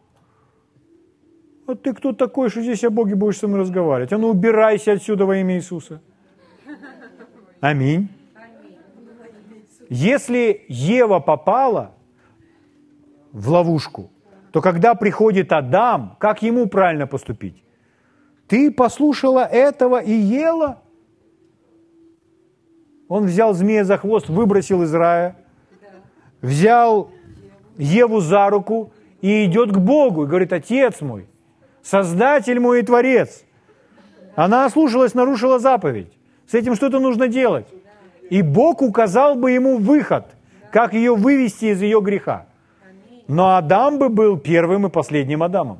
А 1.67 1.75
ты 1.75 1.93
кто 1.93 2.13
такой, 2.13 2.49
что 2.49 2.61
здесь 2.61 2.83
о 2.83 2.89
Боге 2.89 3.15
будешь 3.15 3.39
со 3.39 3.47
мной 3.47 3.61
разговаривать? 3.61 4.13
А 4.13 4.17
ну 4.17 4.29
убирайся 4.29 4.93
отсюда 4.93 5.25
во 5.25 5.35
имя 5.37 5.55
Иисуса. 5.55 6.01
Аминь. 7.61 8.09
Если 9.87 10.65
Ева 10.67 11.19
попала 11.19 11.93
в 13.31 13.49
ловушку, 13.49 14.09
то 14.51 14.61
когда 14.61 14.95
приходит 14.95 15.51
Адам, 15.53 16.17
как 16.19 16.41
ему 16.41 16.67
правильно 16.67 17.07
поступить? 17.07 17.63
Ты 18.47 18.71
послушала 18.71 19.45
этого 19.45 20.01
и 20.01 20.11
ела? 20.11 20.81
Он 23.07 23.25
взял 23.25 23.53
змея 23.53 23.83
за 23.83 23.97
хвост, 23.97 24.27
выбросил 24.27 24.81
из 24.81 24.93
рая, 24.93 25.37
взял 26.41 27.11
Еву 27.77 28.21
за 28.21 28.49
руку 28.49 28.91
и 29.21 29.45
идет 29.45 29.71
к 29.71 29.77
Богу 29.77 30.23
и 30.23 30.27
говорит, 30.27 30.51
Отец 30.51 31.01
мой, 31.01 31.27
Создатель 31.83 32.59
мой 32.59 32.79
и 32.79 32.83
Творец. 32.83 33.43
Она 34.35 34.65
ослушалась, 34.65 35.13
нарушила 35.13 35.59
заповедь. 35.59 36.11
С 36.51 36.53
этим 36.53 36.75
что-то 36.75 36.99
нужно 36.99 37.29
делать. 37.29 37.65
И 38.29 38.41
Бог 38.41 38.81
указал 38.81 39.35
бы 39.35 39.51
ему 39.51 39.77
выход, 39.77 40.25
как 40.69 40.93
ее 40.93 41.15
вывести 41.15 41.65
из 41.65 41.81
ее 41.81 42.01
греха. 42.01 42.45
Но 43.29 43.55
Адам 43.55 43.99
бы 43.99 44.09
был 44.09 44.37
первым 44.37 44.85
и 44.85 44.89
последним 44.89 45.43
Адамом. 45.43 45.79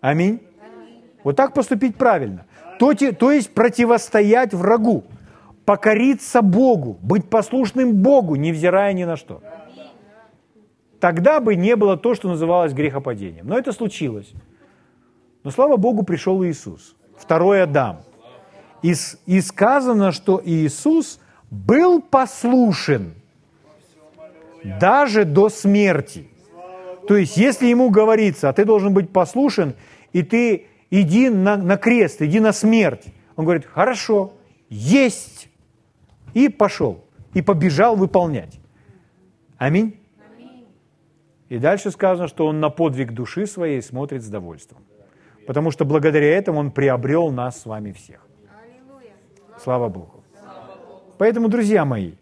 Аминь. 0.00 0.40
Вот 1.22 1.36
так 1.36 1.52
поступить 1.52 1.96
правильно. 1.96 2.46
То, 2.78 2.94
то 2.94 3.30
есть 3.30 3.52
противостоять 3.52 4.54
врагу. 4.54 5.04
покориться 5.66 6.40
Богу, 6.40 6.98
быть 7.02 7.28
послушным 7.28 7.92
Богу, 7.92 8.36
невзирая 8.36 8.94
ни 8.94 9.04
на 9.04 9.16
что. 9.16 9.42
Тогда 10.98 11.40
бы 11.40 11.56
не 11.56 11.76
было 11.76 11.98
то, 11.98 12.14
что 12.14 12.28
называлось 12.28 12.72
грехопадением. 12.72 13.46
Но 13.46 13.58
это 13.58 13.72
случилось. 13.72 14.32
Но 15.42 15.50
слава 15.50 15.76
Богу, 15.76 16.04
пришел 16.04 16.42
Иисус, 16.42 16.96
второй 17.16 17.62
Адам. 17.62 18.00
И, 18.82 18.94
и 19.26 19.40
сказано, 19.40 20.12
что 20.12 20.40
Иисус 20.44 21.18
был 21.50 22.02
послушен 22.02 23.14
даже 24.80 25.24
до 25.24 25.48
смерти. 25.48 26.28
То 27.06 27.16
есть, 27.16 27.36
если 27.36 27.66
ему 27.66 27.90
говорится, 27.90 28.48
а 28.48 28.52
ты 28.52 28.64
должен 28.64 28.94
быть 28.94 29.10
послушен, 29.10 29.74
и 30.12 30.22
ты 30.22 30.66
иди 30.90 31.28
на, 31.28 31.56
на 31.56 31.76
крест, 31.76 32.22
иди 32.22 32.40
на 32.40 32.52
смерть. 32.52 33.04
Он 33.36 33.44
говорит, 33.44 33.66
хорошо, 33.66 34.32
есть. 34.68 35.48
И 36.32 36.48
пошел, 36.48 37.04
и 37.34 37.42
побежал 37.42 37.96
выполнять. 37.96 38.58
Аминь. 39.58 40.00
И 41.48 41.58
дальше 41.58 41.90
сказано, 41.90 42.26
что 42.26 42.46
он 42.46 42.60
на 42.60 42.70
подвиг 42.70 43.12
души 43.12 43.46
своей 43.46 43.82
смотрит 43.82 44.22
с 44.22 44.28
довольством. 44.28 44.82
Потому 45.46 45.70
что 45.70 45.84
благодаря 45.84 46.36
этому 46.36 46.60
он 46.60 46.70
приобрел 46.70 47.30
нас 47.30 47.60
с 47.60 47.66
вами 47.66 47.92
всех. 47.92 48.26
Слава 49.62 49.88
Богу. 49.88 50.24
Поэтому, 51.18 51.48
друзья 51.48 51.84
мои, 51.84 52.12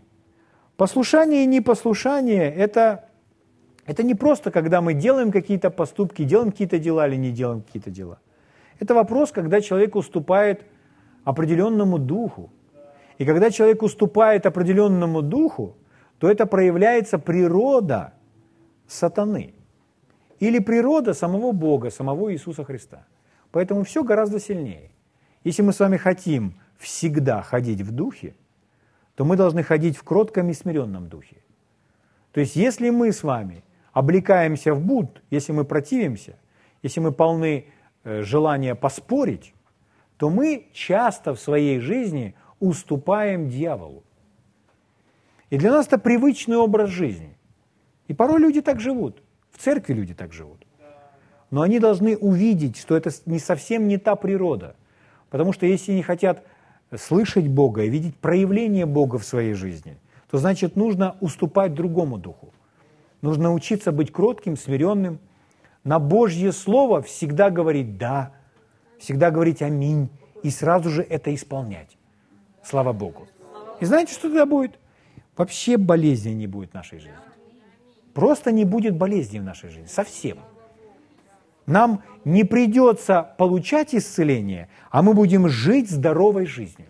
послушание 0.76 1.44
и 1.44 1.46
непослушание– 1.46 2.54
это, 2.56 3.08
это 3.86 4.02
не 4.02 4.14
просто, 4.14 4.50
когда 4.50 4.80
мы 4.80 4.94
делаем 4.94 5.32
какие-то 5.32 5.70
поступки, 5.70 6.24
делаем 6.24 6.50
какие-то 6.50 6.78
дела 6.78 7.08
или 7.08 7.16
не 7.16 7.30
делаем 7.30 7.62
какие-то 7.62 7.90
дела. 7.90 8.18
Это 8.78 8.94
вопрос, 8.94 9.32
когда 9.32 9.60
человек 9.60 9.96
уступает 9.96 10.64
определенному 11.24 11.98
духу. 11.98 12.50
И 13.18 13.24
когда 13.24 13.50
человек 13.50 13.82
уступает 13.82 14.46
определенному 14.46 15.22
духу, 15.22 15.76
то 16.18 16.28
это 16.28 16.46
проявляется 16.46 17.18
природа 17.18 18.12
сатаны 18.86 19.54
или 20.40 20.58
природа 20.58 21.14
самого 21.14 21.52
Бога, 21.52 21.90
самого 21.90 22.32
Иисуса 22.32 22.64
Христа. 22.64 23.06
Поэтому 23.52 23.84
все 23.84 24.02
гораздо 24.02 24.40
сильнее. 24.40 24.90
Если 25.44 25.62
мы 25.62 25.72
с 25.72 25.80
вами 25.80 25.98
хотим 25.98 26.54
всегда 26.78 27.42
ходить 27.42 27.82
в 27.82 27.92
духе, 27.92 28.34
то 29.14 29.24
мы 29.24 29.36
должны 29.36 29.62
ходить 29.62 29.96
в 29.96 30.02
кротком 30.02 30.50
и 30.50 30.54
смиренном 30.54 31.08
духе. 31.08 31.36
То 32.32 32.40
есть 32.40 32.56
если 32.56 32.90
мы 32.90 33.12
с 33.12 33.22
вами 33.22 33.62
облекаемся 33.92 34.74
в 34.74 34.80
буд, 34.80 35.22
если 35.30 35.52
мы 35.52 35.64
противимся, 35.64 36.38
если 36.82 37.00
мы 37.00 37.12
полны 37.12 37.66
э, 38.04 38.22
желания 38.22 38.74
поспорить, 38.74 39.54
то 40.16 40.30
мы 40.30 40.68
часто 40.72 41.34
в 41.34 41.40
своей 41.40 41.78
жизни 41.78 42.34
уступаем 42.58 43.48
дьяволу. 43.48 44.02
И 45.50 45.58
для 45.58 45.70
нас 45.70 45.86
это 45.86 45.98
привычный 45.98 46.56
образ 46.56 46.88
жизни. 46.88 47.36
И 48.08 48.14
порой 48.14 48.40
люди 48.40 48.62
так 48.62 48.80
живут. 48.80 49.22
В 49.50 49.58
церкви 49.58 49.92
люди 49.92 50.14
так 50.14 50.32
живут. 50.32 50.61
Но 51.52 51.60
они 51.60 51.78
должны 51.78 52.16
увидеть, 52.16 52.78
что 52.78 52.96
это 52.96 53.10
не 53.26 53.38
совсем 53.38 53.86
не 53.86 53.98
та 53.98 54.16
природа. 54.16 54.74
Потому 55.28 55.52
что 55.52 55.66
если 55.66 55.92
они 55.92 56.02
хотят 56.02 56.44
слышать 56.96 57.46
Бога 57.46 57.84
и 57.84 57.90
видеть 57.90 58.16
проявление 58.16 58.86
Бога 58.86 59.18
в 59.18 59.24
своей 59.24 59.52
жизни, 59.52 59.98
то 60.30 60.38
значит 60.38 60.76
нужно 60.76 61.14
уступать 61.20 61.74
другому 61.74 62.16
духу. 62.16 62.54
Нужно 63.20 63.52
учиться 63.52 63.92
быть 63.92 64.10
кротким, 64.10 64.56
смиренным, 64.56 65.20
на 65.84 65.98
Божье 65.98 66.52
Слово 66.52 67.02
всегда 67.02 67.50
говорить 67.50 67.98
«да», 67.98 68.32
всегда 68.98 69.30
говорить 69.30 69.60
«аминь» 69.60 70.08
и 70.42 70.48
сразу 70.48 70.88
же 70.88 71.02
это 71.02 71.34
исполнять. 71.34 71.98
Слава 72.64 72.94
Богу. 72.94 73.28
И 73.78 73.84
знаете, 73.84 74.14
что 74.14 74.22
тогда 74.22 74.46
будет? 74.46 74.78
Вообще 75.36 75.76
болезни 75.76 76.30
не 76.30 76.46
будет 76.46 76.70
в 76.70 76.74
нашей 76.74 76.98
жизни. 76.98 77.18
Просто 78.14 78.52
не 78.52 78.64
будет 78.64 78.96
болезни 78.96 79.38
в 79.38 79.44
нашей 79.44 79.68
жизни. 79.68 79.86
Совсем. 79.86 80.38
Нам 81.66 82.02
не 82.24 82.44
придется 82.44 83.34
получать 83.38 83.94
исцеление, 83.94 84.68
а 84.90 85.02
мы 85.02 85.14
будем 85.14 85.48
жить 85.48 85.90
здоровой 85.90 86.46
жизнью. 86.46 86.88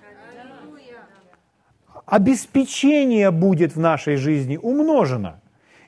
Обеспечение 2.06 3.30
будет 3.30 3.74
в 3.74 3.80
нашей 3.80 4.16
жизни 4.16 4.58
умножено. 4.60 5.40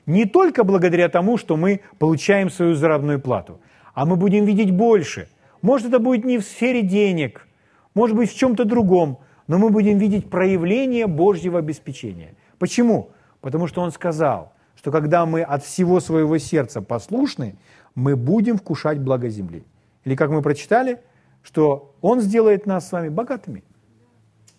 Не 0.05 0.25
только 0.25 0.63
благодаря 0.63 1.09
тому, 1.09 1.37
что 1.37 1.57
мы 1.57 1.81
получаем 1.99 2.49
свою 2.49 2.75
заработную 2.75 3.19
плату, 3.19 3.59
а 3.93 4.05
мы 4.05 4.15
будем 4.15 4.45
видеть 4.45 4.71
больше. 4.71 5.27
Может, 5.61 5.87
это 5.87 5.99
будет 5.99 6.25
не 6.25 6.37
в 6.37 6.43
сфере 6.43 6.81
денег, 6.81 7.47
может 7.95 8.15
быть, 8.15 8.31
в 8.31 8.37
чем-то 8.37 8.65
другом, 8.65 9.19
но 9.47 9.57
мы 9.57 9.69
будем 9.69 9.97
видеть 9.97 10.29
проявление 10.29 11.07
Божьего 11.07 11.59
обеспечения. 11.59 12.35
Почему? 12.59 13.09
Потому 13.41 13.67
что 13.67 13.81
Он 13.81 13.91
сказал, 13.91 14.53
что 14.75 14.91
когда 14.91 15.25
мы 15.25 15.41
от 15.41 15.63
всего 15.63 15.99
своего 15.99 16.37
сердца 16.37 16.81
послушны, 16.81 17.55
мы 17.95 18.15
будем 18.15 18.57
вкушать 18.57 18.99
благо 18.99 19.29
земли. 19.29 19.63
Или 20.03 20.15
как 20.15 20.29
мы 20.29 20.41
прочитали, 20.41 21.01
что 21.41 21.95
Он 22.01 22.21
сделает 22.21 22.65
нас 22.65 22.87
с 22.87 22.91
вами 22.91 23.09
богатыми. 23.09 23.63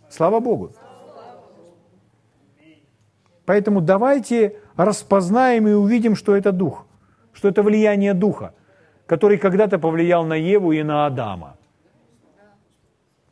Слава 0.08 0.40
Богу. 0.40 0.72
Поэтому 3.44 3.80
давайте 3.80 4.56
распознаем 4.76 5.68
и 5.68 5.72
увидим, 5.72 6.16
что 6.16 6.34
это 6.34 6.50
дух, 6.52 6.86
что 7.32 7.48
это 7.48 7.62
влияние 7.62 8.14
духа, 8.14 8.54
который 9.06 9.38
когда-то 9.38 9.78
повлиял 9.78 10.24
на 10.24 10.34
Еву 10.34 10.72
и 10.72 10.82
на 10.82 11.06
Адама. 11.06 11.56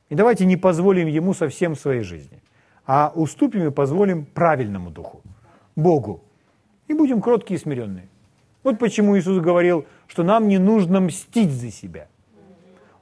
И 0.09 0.15
давайте 0.15 0.47
не 0.47 0.57
позволим 0.57 1.09
ему 1.09 1.35
совсем 1.35 1.75
в 1.75 1.81
своей 1.81 2.03
жизни, 2.03 2.43
а 2.87 3.13
уступим 3.15 3.67
и 3.67 3.71
позволим 3.71 4.25
правильному 4.25 4.91
духу, 4.91 5.23
Богу. 5.75 6.21
И 6.87 6.95
будем 6.95 7.21
кроткие 7.21 7.59
и 7.59 7.61
смиренные. 7.61 8.09
Вот 8.65 8.79
почему 8.79 9.17
Иисус 9.17 9.39
говорил, 9.41 9.85
что 10.09 10.23
нам 10.23 10.49
не 10.49 10.59
нужно 10.59 11.01
мстить 11.01 11.53
за 11.53 11.71
себя. 11.71 12.09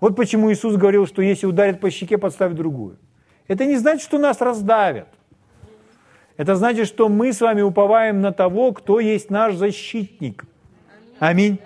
Вот 0.00 0.16
почему 0.16 0.52
Иисус 0.52 0.76
говорил, 0.76 1.06
что 1.06 1.22
если 1.22 1.46
ударят 1.46 1.80
по 1.80 1.90
щеке, 1.90 2.18
подставь 2.18 2.52
другую. 2.52 2.98
Это 3.46 3.64
не 3.64 3.76
значит, 3.76 4.02
что 4.02 4.18
нас 4.18 4.40
раздавят. 4.40 5.08
Это 6.36 6.56
значит, 6.56 6.88
что 6.88 7.08
мы 7.08 7.32
с 7.32 7.40
вами 7.40 7.62
уповаем 7.62 8.20
на 8.20 8.32
того, 8.32 8.72
кто 8.72 8.98
есть 8.98 9.30
наш 9.30 9.54
защитник. 9.54 10.44
Аминь. 11.20 11.60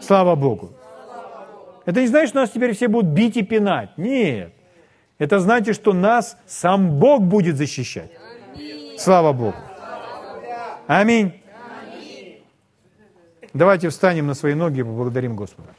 Слава 0.00 0.34
Богу. 0.34 0.72
Это 1.84 2.00
не 2.00 2.08
значит, 2.08 2.30
что 2.30 2.40
нас 2.40 2.50
теперь 2.50 2.74
все 2.74 2.88
будут 2.88 3.12
бить 3.12 3.36
и 3.36 3.42
пинать. 3.42 3.90
Нет. 3.96 4.52
Это 5.18 5.38
значит, 5.38 5.76
что 5.76 5.92
нас 5.92 6.36
сам 6.46 6.98
Бог 6.98 7.22
будет 7.22 7.56
защищать. 7.56 8.10
Слава 8.98 9.32
Богу. 9.32 9.56
Аминь. 10.88 11.32
Давайте 13.56 13.88
встанем 13.88 14.26
на 14.26 14.34
свои 14.34 14.54
ноги 14.54 14.80
и 14.80 14.82
поблагодарим 14.82 15.34
Господа. 15.34 15.74